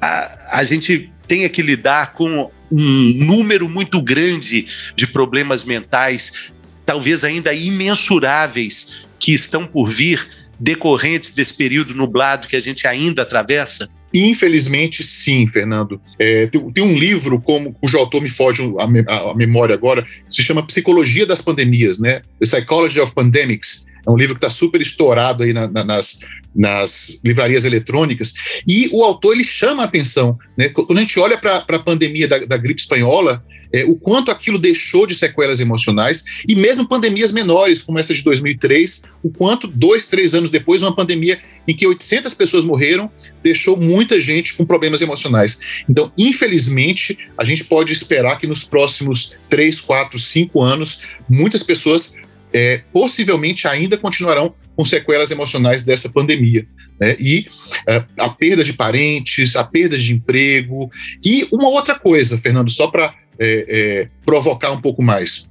a, 0.00 0.58
a 0.58 0.64
gente 0.64 1.10
tenha 1.30 1.48
que 1.48 1.62
lidar 1.62 2.12
com 2.12 2.50
um 2.72 3.24
número 3.24 3.68
muito 3.68 4.02
grande 4.02 4.66
de 4.96 5.06
problemas 5.06 5.62
mentais, 5.62 6.52
talvez 6.84 7.22
ainda 7.22 7.54
imensuráveis, 7.54 9.06
que 9.16 9.32
estão 9.32 9.64
por 9.64 9.88
vir 9.88 10.26
decorrentes 10.58 11.30
desse 11.30 11.54
período 11.54 11.94
nublado 11.94 12.48
que 12.48 12.56
a 12.56 12.60
gente 12.60 12.84
ainda 12.84 13.22
atravessa? 13.22 13.88
Infelizmente, 14.12 15.04
sim, 15.04 15.46
Fernando. 15.46 16.00
É, 16.18 16.48
tem, 16.48 16.68
tem, 16.72 16.82
um 16.82 16.96
livro, 16.96 17.40
como 17.40 17.74
cujo 17.74 17.96
autor 17.96 18.20
me 18.20 18.28
foge 18.28 18.64
a, 18.80 19.12
a, 19.12 19.30
a, 19.30 19.34
memória 19.36 19.72
agora, 19.72 20.04
se 20.28 20.42
chama 20.42 20.66
Psicologia 20.66 21.24
das 21.24 21.40
Pandemias, 21.40 22.00
né? 22.00 22.22
The 22.40 22.46
Psychology 22.46 22.98
of 22.98 23.14
Pandemics. 23.14 23.86
Um 24.12 24.16
livro 24.16 24.34
que 24.34 24.44
está 24.44 24.50
super 24.50 24.80
estourado 24.80 25.42
aí 25.42 25.52
na, 25.52 25.68
na, 25.68 25.84
nas, 25.84 26.20
nas 26.54 27.20
livrarias 27.24 27.64
eletrônicas. 27.64 28.34
E 28.66 28.88
o 28.92 29.04
autor 29.04 29.34
ele 29.34 29.44
chama 29.44 29.82
a 29.82 29.86
atenção. 29.86 30.38
Né? 30.56 30.68
Quando 30.68 30.98
a 30.98 31.00
gente 31.00 31.18
olha 31.18 31.38
para 31.38 31.64
a 31.68 31.78
pandemia 31.78 32.26
da, 32.26 32.38
da 32.38 32.56
gripe 32.56 32.80
espanhola, 32.80 33.44
é, 33.72 33.84
o 33.84 33.94
quanto 33.94 34.30
aquilo 34.30 34.58
deixou 34.58 35.06
de 35.06 35.14
sequelas 35.14 35.60
emocionais, 35.60 36.24
e 36.48 36.56
mesmo 36.56 36.88
pandemias 36.88 37.30
menores, 37.30 37.82
como 37.82 37.98
essa 37.98 38.12
de 38.12 38.22
2003, 38.22 39.02
o 39.22 39.30
quanto, 39.30 39.68
dois, 39.68 40.06
três 40.06 40.34
anos 40.34 40.50
depois, 40.50 40.82
uma 40.82 40.94
pandemia 40.94 41.40
em 41.68 41.74
que 41.74 41.86
800 41.86 42.34
pessoas 42.34 42.64
morreram, 42.64 43.10
deixou 43.42 43.76
muita 43.76 44.20
gente 44.20 44.54
com 44.54 44.64
problemas 44.66 45.00
emocionais. 45.00 45.84
Então, 45.88 46.12
infelizmente, 46.18 47.16
a 47.38 47.44
gente 47.44 47.64
pode 47.64 47.92
esperar 47.92 48.38
que 48.38 48.46
nos 48.46 48.64
próximos 48.64 49.36
três, 49.48 49.80
quatro, 49.80 50.18
cinco 50.18 50.62
anos, 50.62 51.02
muitas 51.28 51.62
pessoas 51.62 52.14
é, 52.52 52.82
possivelmente 52.92 53.66
ainda 53.66 53.96
continuarão 53.96 54.54
com 54.76 54.84
sequelas 54.84 55.30
emocionais 55.30 55.82
dessa 55.82 56.08
pandemia. 56.08 56.66
Né? 56.98 57.16
E 57.18 57.46
é, 57.86 58.04
a 58.18 58.28
perda 58.28 58.64
de 58.64 58.72
parentes, 58.72 59.56
a 59.56 59.64
perda 59.64 59.98
de 59.98 60.12
emprego. 60.12 60.90
E 61.24 61.48
uma 61.52 61.68
outra 61.68 61.98
coisa, 61.98 62.38
Fernando, 62.38 62.70
só 62.70 62.88
para 62.88 63.14
é, 63.38 63.64
é, 63.68 64.08
provocar 64.24 64.70
um 64.70 64.80
pouco 64.80 65.02
mais. 65.02 65.48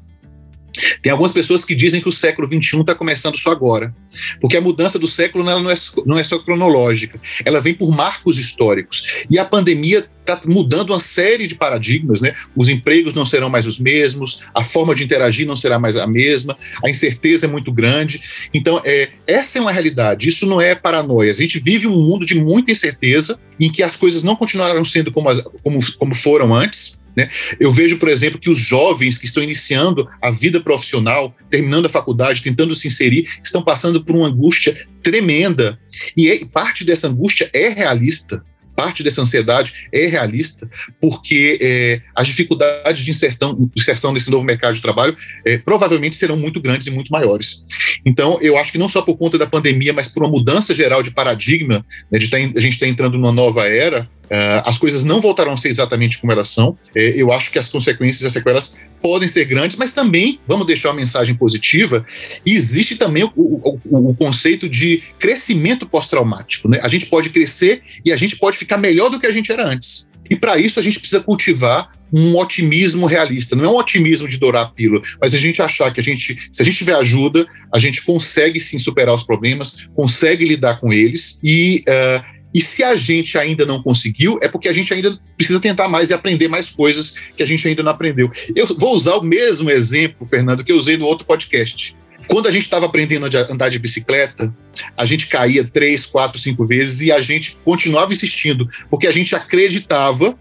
Tem 1.01 1.11
algumas 1.11 1.31
pessoas 1.31 1.63
que 1.63 1.75
dizem 1.75 2.01
que 2.01 2.09
o 2.09 2.11
século 2.11 2.47
XXI 2.47 2.81
está 2.81 2.95
começando 2.95 3.37
só 3.37 3.51
agora, 3.51 3.93
porque 4.41 4.57
a 4.57 4.61
mudança 4.61 4.97
do 4.97 5.07
século 5.07 5.43
não 5.43 5.69
é, 5.69 5.75
não 6.05 6.17
é 6.17 6.23
só 6.23 6.39
cronológica, 6.39 7.19
ela 7.45 7.61
vem 7.61 7.73
por 7.73 7.91
marcos 7.91 8.37
históricos. 8.37 9.25
E 9.29 9.37
a 9.37 9.45
pandemia 9.45 10.07
está 10.19 10.41
mudando 10.45 10.91
uma 10.91 10.99
série 10.99 11.47
de 11.47 11.55
paradigmas, 11.55 12.21
né? 12.21 12.35
Os 12.55 12.69
empregos 12.69 13.13
não 13.13 13.25
serão 13.25 13.49
mais 13.49 13.65
os 13.65 13.79
mesmos, 13.79 14.41
a 14.53 14.63
forma 14.63 14.93
de 14.93 15.03
interagir 15.03 15.47
não 15.47 15.55
será 15.55 15.79
mais 15.79 15.97
a 15.97 16.05
mesma, 16.05 16.57
a 16.85 16.89
incerteza 16.89 17.47
é 17.47 17.49
muito 17.49 17.71
grande. 17.71 18.21
Então, 18.53 18.81
é, 18.85 19.09
essa 19.25 19.57
é 19.57 19.61
uma 19.61 19.71
realidade, 19.71 20.29
isso 20.29 20.45
não 20.45 20.61
é 20.61 20.75
paranoia. 20.75 21.31
A 21.31 21.35
gente 21.35 21.59
vive 21.59 21.87
um 21.87 22.05
mundo 22.05 22.25
de 22.25 22.39
muita 22.39 22.71
incerteza, 22.71 23.39
em 23.59 23.71
que 23.71 23.83
as 23.83 23.95
coisas 23.95 24.23
não 24.23 24.35
continuarão 24.35 24.85
sendo 24.85 25.11
como, 25.11 25.29
as, 25.29 25.41
como, 25.63 25.79
como 25.97 26.15
foram 26.15 26.53
antes, 26.53 26.98
né? 27.19 27.29
Eu 27.59 27.71
vejo, 27.71 27.97
por 27.97 28.07
exemplo, 28.07 28.39
que 28.39 28.49
os 28.49 28.57
jovens 28.57 29.17
que 29.17 29.25
estão 29.25 29.43
iniciando 29.43 30.07
a 30.21 30.31
vida 30.31 30.61
profissional, 30.61 31.35
terminando 31.49 31.85
a 31.85 31.89
faculdade, 31.89 32.41
tentando 32.41 32.73
se 32.73 32.87
inserir, 32.87 33.27
estão 33.43 33.61
passando 33.61 34.03
por 34.03 34.15
uma 34.15 34.27
angústia 34.27 34.87
tremenda. 35.03 35.77
E 36.15 36.31
é, 36.31 36.45
parte 36.45 36.85
dessa 36.85 37.07
angústia 37.07 37.49
é 37.53 37.69
realista 37.69 38.41
parte 38.79 39.03
dessa 39.03 39.21
ansiedade 39.21 39.73
é 39.91 40.05
realista, 40.05 40.69
porque 41.01 41.59
é, 41.61 42.01
as 42.15 42.27
dificuldades 42.27 43.03
de 43.03 43.11
inserção, 43.11 43.69
inserção 43.75 44.13
nesse 44.13 44.31
novo 44.31 44.45
mercado 44.45 44.73
de 44.73 44.81
trabalho 44.81 45.17
é, 45.45 45.57
provavelmente 45.57 46.15
serão 46.15 46.37
muito 46.37 46.61
grandes 46.61 46.87
e 46.87 46.91
muito 46.91 47.11
maiores. 47.11 47.65
Então, 48.05 48.39
eu 48.41 48.57
acho 48.57 48.71
que 48.71 48.77
não 48.77 48.87
só 48.87 49.01
por 49.01 49.17
conta 49.17 49.37
da 49.37 49.45
pandemia, 49.45 49.91
mas 49.91 50.07
por 50.07 50.23
uma 50.23 50.31
mudança 50.31 50.73
geral 50.73 51.03
de 51.03 51.11
paradigma, 51.11 51.85
né, 52.09 52.17
de 52.17 52.29
tá, 52.29 52.37
a 52.37 52.61
gente 52.61 52.75
está 52.75 52.87
entrando 52.87 53.17
numa 53.17 53.33
nova 53.33 53.67
era, 53.67 54.09
Uh, 54.31 54.61
as 54.63 54.77
coisas 54.77 55.03
não 55.03 55.19
voltarão 55.19 55.53
a 55.53 55.57
ser 55.57 55.69
exatamente 55.69 56.19
como 56.19 56.31
elas 56.31 56.49
são. 56.49 56.77
É, 56.95 57.13
eu 57.15 57.31
acho 57.31 57.51
que 57.51 57.57
as 57.57 57.67
consequências 57.67 58.21
e 58.21 58.27
as 58.27 58.33
sequelas 58.33 58.75
podem 59.01 59.27
ser 59.27 59.45
grandes, 59.45 59.77
mas 59.77 59.93
também, 59.93 60.39
vamos 60.47 60.67
deixar 60.67 60.89
uma 60.89 60.95
mensagem 60.95 61.33
positiva, 61.33 62.05
existe 62.45 62.95
também 62.95 63.23
o, 63.23 63.31
o, 63.35 63.79
o 64.09 64.15
conceito 64.15 64.69
de 64.69 65.01
crescimento 65.17 65.87
pós-traumático. 65.87 66.69
Né? 66.69 66.79
A 66.83 66.87
gente 66.87 67.07
pode 67.07 67.29
crescer 67.29 67.81
e 68.05 68.11
a 68.11 68.17
gente 68.17 68.35
pode 68.35 68.57
ficar 68.57 68.77
melhor 68.77 69.09
do 69.09 69.19
que 69.19 69.25
a 69.25 69.31
gente 69.31 69.51
era 69.51 69.65
antes. 69.65 70.09
E 70.29 70.35
para 70.35 70.57
isso 70.57 70.79
a 70.79 70.83
gente 70.83 70.99
precisa 70.99 71.21
cultivar 71.21 71.91
um 72.13 72.35
otimismo 72.37 73.05
realista. 73.05 73.55
Não 73.55 73.65
é 73.65 73.67
um 73.67 73.77
otimismo 73.77 74.27
de 74.27 74.37
dourar 74.37 74.65
a 74.65 74.69
pílula, 74.69 75.01
mas 75.21 75.33
a 75.33 75.37
gente 75.37 75.61
achar 75.61 75.91
que 75.91 75.99
a 75.99 76.03
gente, 76.03 76.37
se 76.51 76.61
a 76.61 76.65
gente 76.65 76.77
tiver 76.77 76.95
ajuda, 76.95 77.47
a 77.73 77.79
gente 77.79 78.03
consegue 78.03 78.59
sim 78.59 78.77
superar 78.77 79.15
os 79.15 79.23
problemas, 79.23 79.87
consegue 79.95 80.45
lidar 80.45 80.79
com 80.79 80.91
eles 80.91 81.39
e 81.43 81.83
uh, 81.87 82.38
e 82.59 82.61
se 82.61 82.83
a 82.83 82.93
gente 82.93 83.37
ainda 83.37 83.65
não 83.65 83.81
conseguiu, 83.81 84.37
é 84.41 84.49
porque 84.49 84.67
a 84.67 84.73
gente 84.73 84.93
ainda 84.93 85.17
precisa 85.37 85.61
tentar 85.61 85.87
mais 85.87 86.09
e 86.09 86.13
aprender 86.13 86.49
mais 86.49 86.69
coisas 86.69 87.11
que 87.37 87.41
a 87.41 87.45
gente 87.45 87.65
ainda 87.65 87.81
não 87.81 87.93
aprendeu. 87.93 88.29
Eu 88.53 88.67
vou 88.67 88.93
usar 88.93 89.15
o 89.15 89.23
mesmo 89.23 89.71
exemplo, 89.71 90.27
Fernando, 90.27 90.61
que 90.61 90.69
eu 90.69 90.75
usei 90.75 90.97
no 90.97 91.05
outro 91.05 91.25
podcast. 91.25 91.95
Quando 92.27 92.49
a 92.49 92.51
gente 92.51 92.63
estava 92.63 92.85
aprendendo 92.85 93.25
a 93.25 93.53
andar 93.53 93.69
de 93.69 93.79
bicicleta, 93.79 94.53
a 94.97 95.05
gente 95.05 95.27
caía 95.27 95.63
três, 95.63 96.05
quatro, 96.05 96.37
cinco 96.37 96.65
vezes 96.65 96.99
e 96.99 97.13
a 97.13 97.21
gente 97.21 97.57
continuava 97.63 98.11
insistindo, 98.11 98.67
porque 98.89 99.07
a 99.07 99.11
gente 99.11 99.33
acreditava 99.33 100.37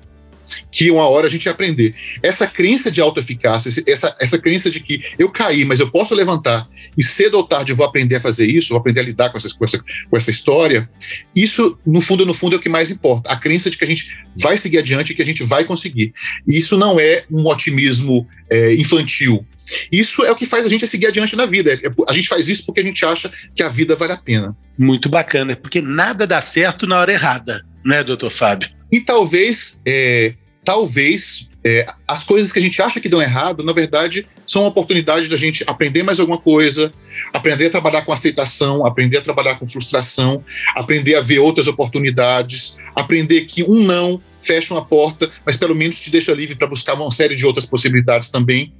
que 0.71 0.91
uma 0.91 1.09
hora 1.09 1.27
a 1.27 1.31
gente 1.31 1.47
ia 1.47 1.53
aprender. 1.53 1.95
Essa 2.23 2.47
crença 2.47 2.91
de 2.91 3.01
autoeficácia, 3.01 3.83
essa, 3.87 4.17
essa 4.21 4.39
crença 4.39 4.71
de 4.71 4.81
que 4.81 5.01
eu 5.19 5.31
caí, 5.31 5.65
mas 5.65 5.81
eu 5.81 5.91
posso 5.91 6.15
levantar 6.15 6.69
e 6.97 7.03
cedo 7.03 7.37
ou 7.37 7.45
tarde 7.45 7.73
eu 7.73 7.77
vou 7.77 7.87
aprender 7.87 8.17
a 8.17 8.21
fazer 8.21 8.47
isso, 8.47 8.71
vou 8.71 8.79
aprender 8.79 9.01
a 9.01 9.05
lidar 9.05 9.31
com 9.31 9.39
essa, 9.39 9.49
com 9.57 9.65
essa, 9.65 9.79
com 9.79 10.17
essa 10.17 10.31
história, 10.31 10.89
isso, 11.35 11.79
no 11.87 12.01
fundo, 12.01 12.27
no 12.27 12.35
fundo, 12.35 12.57
é 12.57 12.59
o 12.59 12.63
que 12.63 12.69
mais 12.69 12.91
importa. 12.91 13.31
A 13.31 13.37
crença 13.37 13.71
de 13.71 13.79
que 13.79 13.85
a 13.85 13.87
gente 13.87 14.17
vai 14.37 14.57
seguir 14.57 14.79
adiante 14.79 15.13
e 15.13 15.15
que 15.15 15.23
a 15.23 15.27
gente 15.27 15.43
vai 15.43 15.65
conseguir. 15.65 16.13
E 16.47 16.59
isso 16.59 16.77
não 16.77 16.99
é 16.99 17.25
um 17.31 17.47
otimismo 17.47 18.27
é, 18.51 18.75
infantil. 18.75 19.45
Isso 19.93 20.25
é 20.25 20.31
o 20.31 20.37
que 20.37 20.47
faz 20.47 20.65
a 20.65 20.69
gente 20.69 20.87
seguir 20.87 21.07
adiante 21.07 21.37
na 21.37 21.47
vida. 21.47 21.75
É, 21.75 21.81
a 22.09 22.13
gente 22.13 22.29
faz 22.29 22.49
isso 22.49 22.65
porque 22.65 22.81
a 22.81 22.85
gente 22.85 23.05
acha 23.05 23.31
que 23.55 23.63
a 23.63 23.69
vida 23.69 23.95
vale 23.97 24.13
a 24.13 24.17
pena. 24.17 24.57
Muito 24.79 25.09
bacana, 25.09 25.57
porque 25.57 25.81
nada 25.81 26.27
dá 26.27 26.41
certo 26.41 26.87
na 26.87 26.99
hora 26.99 27.13
errada, 27.13 27.65
né, 27.85 28.03
doutor 28.05 28.31
Fábio? 28.31 28.78
E 28.91 29.01
talvez, 29.01 29.81
é, 29.87 30.35
talvez 30.65 31.49
é, 31.65 31.87
as 32.07 32.25
coisas 32.25 32.53
que 32.53 32.59
a 32.59 32.63
gente 32.63 32.81
acha 32.81 33.01
que 33.01 33.09
dão 33.09 33.21
errado, 33.21 33.63
na 33.63 33.73
verdade, 33.73 34.27
são 34.47 34.63
uma 34.63 34.71
oportunidade 34.71 35.29
da 35.29 35.37
gente 35.37 35.63
aprender 35.67 36.03
mais 36.03 36.19
alguma 36.19 36.39
coisa, 36.39 36.91
aprender 37.33 37.67
a 37.67 37.71
trabalhar 37.71 38.03
com 38.03 38.13
aceitação, 38.13 38.87
aprender 38.87 39.19
a 39.19 39.21
trabalhar 39.21 39.59
com 39.59 39.69
frustração, 39.69 40.43
aprender 40.75 41.15
a 41.17 41.21
ver 41.21 41.39
outras 41.41 41.67
oportunidades, 41.67 42.79
aprender 42.95 43.43
que 43.43 43.63
um 43.63 43.83
não 43.85 44.21
fecha 44.41 44.73
uma 44.73 44.85
porta, 44.85 45.31
mas 45.45 45.57
pelo 45.57 45.75
menos 45.75 46.01
te 46.01 46.11
deixa 46.11 46.33
livre 46.33 46.57
para 46.57 46.67
buscar 46.67 46.95
uma 46.95 47.11
série 47.11 47.37
de 47.37 47.45
outras 47.45 47.67
possibilidades 47.67 48.31
também. 48.31 48.73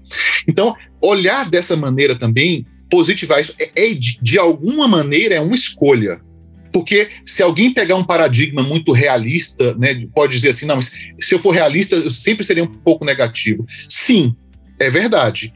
Então, 0.47 0.75
olhar 1.03 1.51
dessa 1.51 1.77
maneira 1.77 2.17
também, 2.17 2.65
positivar 2.91 3.41
isso, 3.41 3.55
é, 3.61 3.71
é 3.77 3.95
de, 3.95 4.19
de 4.23 4.39
alguma 4.39 4.89
maneira 4.89 5.35
é 5.35 5.41
uma 5.41 5.55
escolha. 5.55 6.23
Porque 6.73 7.09
se 7.25 7.43
alguém 7.43 7.73
pegar 7.73 7.97
um 7.97 8.05
paradigma 8.05 8.63
muito 8.63 8.93
realista, 8.93 9.75
né, 9.75 10.07
pode 10.15 10.35
dizer 10.35 10.51
assim, 10.51 10.67
não, 10.67 10.77
mas 10.77 10.93
se 11.19 11.35
eu 11.35 11.39
for 11.39 11.51
realista, 11.51 11.97
eu 11.97 12.11
sempre 12.11 12.45
seria 12.45 12.65
um 12.65 12.67
pouco 12.67 13.05
negativo. 13.05 13.67
Sim, 13.89 14.35
é 14.79 14.91
verdade. 14.91 15.53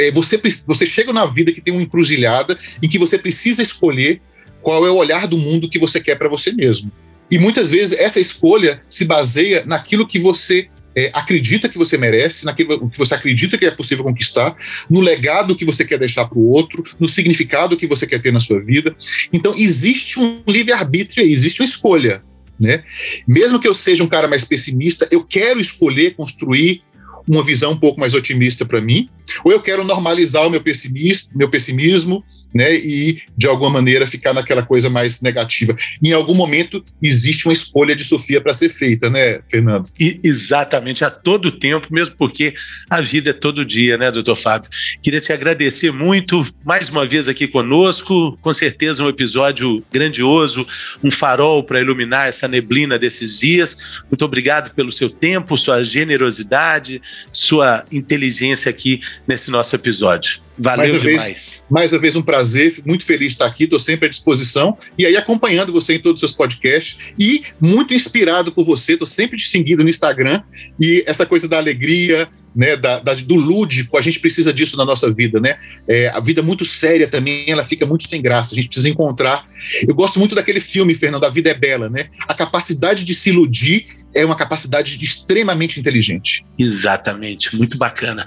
É, 0.00 0.10
você, 0.10 0.40
você 0.66 0.86
chega 0.86 1.12
na 1.12 1.26
vida 1.26 1.52
que 1.52 1.60
tem 1.60 1.74
uma 1.74 1.82
encruzilhada 1.82 2.58
em 2.82 2.88
que 2.88 2.98
você 2.98 3.18
precisa 3.18 3.62
escolher 3.62 4.20
qual 4.62 4.86
é 4.86 4.90
o 4.90 4.96
olhar 4.96 5.26
do 5.26 5.36
mundo 5.36 5.68
que 5.68 5.78
você 5.78 6.00
quer 6.00 6.16
para 6.16 6.28
você 6.28 6.52
mesmo. 6.52 6.90
E 7.30 7.38
muitas 7.38 7.70
vezes 7.70 7.98
essa 7.98 8.20
escolha 8.20 8.82
se 8.88 9.04
baseia 9.04 9.64
naquilo 9.66 10.06
que 10.06 10.18
você 10.18 10.68
é, 10.94 11.10
acredita 11.12 11.68
que 11.68 11.78
você 11.78 11.96
merece, 11.96 12.44
naquilo 12.44 12.90
que 12.90 12.98
você 12.98 13.14
acredita 13.14 13.58
que 13.58 13.64
é 13.64 13.70
possível 13.70 14.04
conquistar, 14.04 14.56
no 14.90 15.00
legado 15.00 15.56
que 15.56 15.64
você 15.64 15.84
quer 15.84 15.98
deixar 15.98 16.26
para 16.26 16.38
o 16.38 16.48
outro, 16.48 16.82
no 16.98 17.08
significado 17.08 17.76
que 17.76 17.86
você 17.86 18.06
quer 18.06 18.20
ter 18.20 18.32
na 18.32 18.40
sua 18.40 18.60
vida. 18.60 18.94
Então, 19.32 19.54
existe 19.56 20.18
um 20.18 20.42
livre-arbítrio 20.46 21.24
aí, 21.24 21.32
existe 21.32 21.60
uma 21.60 21.66
escolha. 21.66 22.22
Né? 22.60 22.84
Mesmo 23.26 23.58
que 23.58 23.66
eu 23.66 23.74
seja 23.74 24.04
um 24.04 24.08
cara 24.08 24.28
mais 24.28 24.44
pessimista, 24.44 25.08
eu 25.10 25.24
quero 25.24 25.60
escolher 25.60 26.14
construir 26.14 26.82
uma 27.28 27.44
visão 27.44 27.72
um 27.72 27.76
pouco 27.76 28.00
mais 28.00 28.14
otimista 28.14 28.64
para 28.64 28.80
mim, 28.80 29.08
ou 29.44 29.52
eu 29.52 29.60
quero 29.60 29.84
normalizar 29.84 30.46
o 30.46 30.50
meu, 30.50 30.60
pessimismo, 30.60 31.30
meu 31.34 31.48
pessimismo 31.48 32.24
né, 32.54 32.74
e 32.74 33.22
de 33.36 33.46
alguma 33.46 33.70
maneira 33.70 34.06
ficar 34.06 34.32
naquela 34.32 34.62
coisa 34.62 34.90
mais 34.90 35.20
negativa. 35.20 35.74
Em 36.02 36.12
algum 36.12 36.34
momento 36.34 36.84
existe 37.02 37.46
uma 37.46 37.52
escolha 37.52 37.94
de 37.96 38.04
Sofia 38.04 38.40
para 38.40 38.54
ser 38.54 38.68
feita, 38.68 39.10
né, 39.10 39.40
Fernando? 39.48 39.88
E, 39.98 40.20
exatamente, 40.22 41.04
a 41.04 41.10
todo 41.10 41.52
tempo, 41.52 41.88
mesmo 41.90 42.16
porque 42.16 42.54
a 42.88 43.00
vida 43.00 43.30
é 43.30 43.32
todo 43.32 43.64
dia, 43.64 43.96
né, 43.96 44.10
doutor 44.10 44.36
Fábio? 44.36 44.70
Queria 45.02 45.20
te 45.20 45.32
agradecer 45.32 45.92
muito, 45.92 46.44
mais 46.64 46.88
uma 46.88 47.06
vez 47.06 47.28
aqui 47.28 47.46
conosco, 47.46 48.38
com 48.40 48.52
certeza 48.52 49.02
um 49.02 49.08
episódio 49.08 49.82
grandioso, 49.92 50.66
um 51.02 51.10
farol 51.10 51.62
para 51.62 51.80
iluminar 51.80 52.28
essa 52.28 52.48
neblina 52.48 52.98
desses 52.98 53.38
dias. 53.38 53.76
Muito 54.10 54.24
obrigado 54.24 54.74
pelo 54.74 54.92
seu 54.92 55.08
tempo, 55.08 55.56
sua 55.56 55.84
generosidade, 55.84 57.00
sua 57.32 57.84
inteligência 57.90 58.70
aqui 58.70 59.00
nesse 59.26 59.50
nosso 59.50 59.74
episódio. 59.74 60.40
Valeu 60.58 60.88
mais 60.88 61.02
demais. 61.02 61.26
Vez, 61.26 61.62
mais 61.70 61.92
uma 61.92 61.98
vez 61.98 62.16
um 62.16 62.22
prazer, 62.22 62.82
muito 62.84 63.04
feliz 63.04 63.28
de 63.28 63.34
estar 63.34 63.46
aqui, 63.46 63.64
estou 63.64 63.78
sempre 63.78 64.06
à 64.06 64.08
disposição 64.08 64.76
e 64.98 65.06
aí 65.06 65.16
acompanhando 65.16 65.72
você 65.72 65.94
em 65.94 65.98
todos 65.98 66.22
os 66.22 66.28
seus 66.28 66.36
podcasts 66.36 67.14
e 67.18 67.42
muito 67.60 67.94
inspirado 67.94 68.52
por 68.52 68.64
você, 68.64 68.92
estou 68.92 69.06
sempre 69.06 69.38
te 69.38 69.48
seguindo 69.48 69.82
no 69.82 69.88
Instagram 69.88 70.42
e 70.78 71.02
essa 71.06 71.24
coisa 71.24 71.48
da 71.48 71.56
alegria, 71.56 72.28
né, 72.54 72.76
da, 72.76 72.98
da, 72.98 73.14
do 73.14 73.34
lúdico, 73.34 73.96
a 73.96 74.02
gente 74.02 74.20
precisa 74.20 74.52
disso 74.52 74.76
na 74.76 74.84
nossa 74.84 75.10
vida, 75.10 75.40
né? 75.40 75.56
É, 75.88 76.08
a 76.08 76.20
vida 76.20 76.42
muito 76.42 76.64
séria 76.64 77.08
também, 77.08 77.44
ela 77.48 77.64
fica 77.64 77.86
muito 77.86 78.06
sem 78.08 78.20
graça. 78.20 78.52
A 78.52 78.56
gente 78.56 78.68
precisa 78.68 78.88
encontrar. 78.88 79.48
Eu 79.88 79.94
gosto 79.94 80.18
muito 80.18 80.34
daquele 80.34 80.60
filme, 80.60 80.94
Fernando, 80.94 81.24
A 81.24 81.30
Vida 81.30 81.50
é 81.50 81.54
Bela, 81.54 81.88
né? 81.88 82.10
A 82.28 82.34
capacidade 82.34 83.04
de 83.04 83.14
se 83.14 83.30
iludir 83.30 83.86
é 84.14 84.24
uma 84.24 84.36
capacidade 84.36 84.98
extremamente 85.02 85.80
inteligente. 85.80 86.44
Exatamente, 86.58 87.56
muito 87.56 87.76
bacana. 87.78 88.26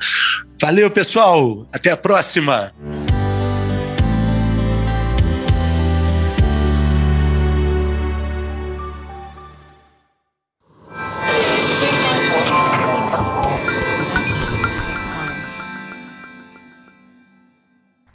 Valeu, 0.59 0.89
pessoal. 0.89 1.67
Até 1.71 1.91
a 1.91 1.97
próxima. 1.97 2.73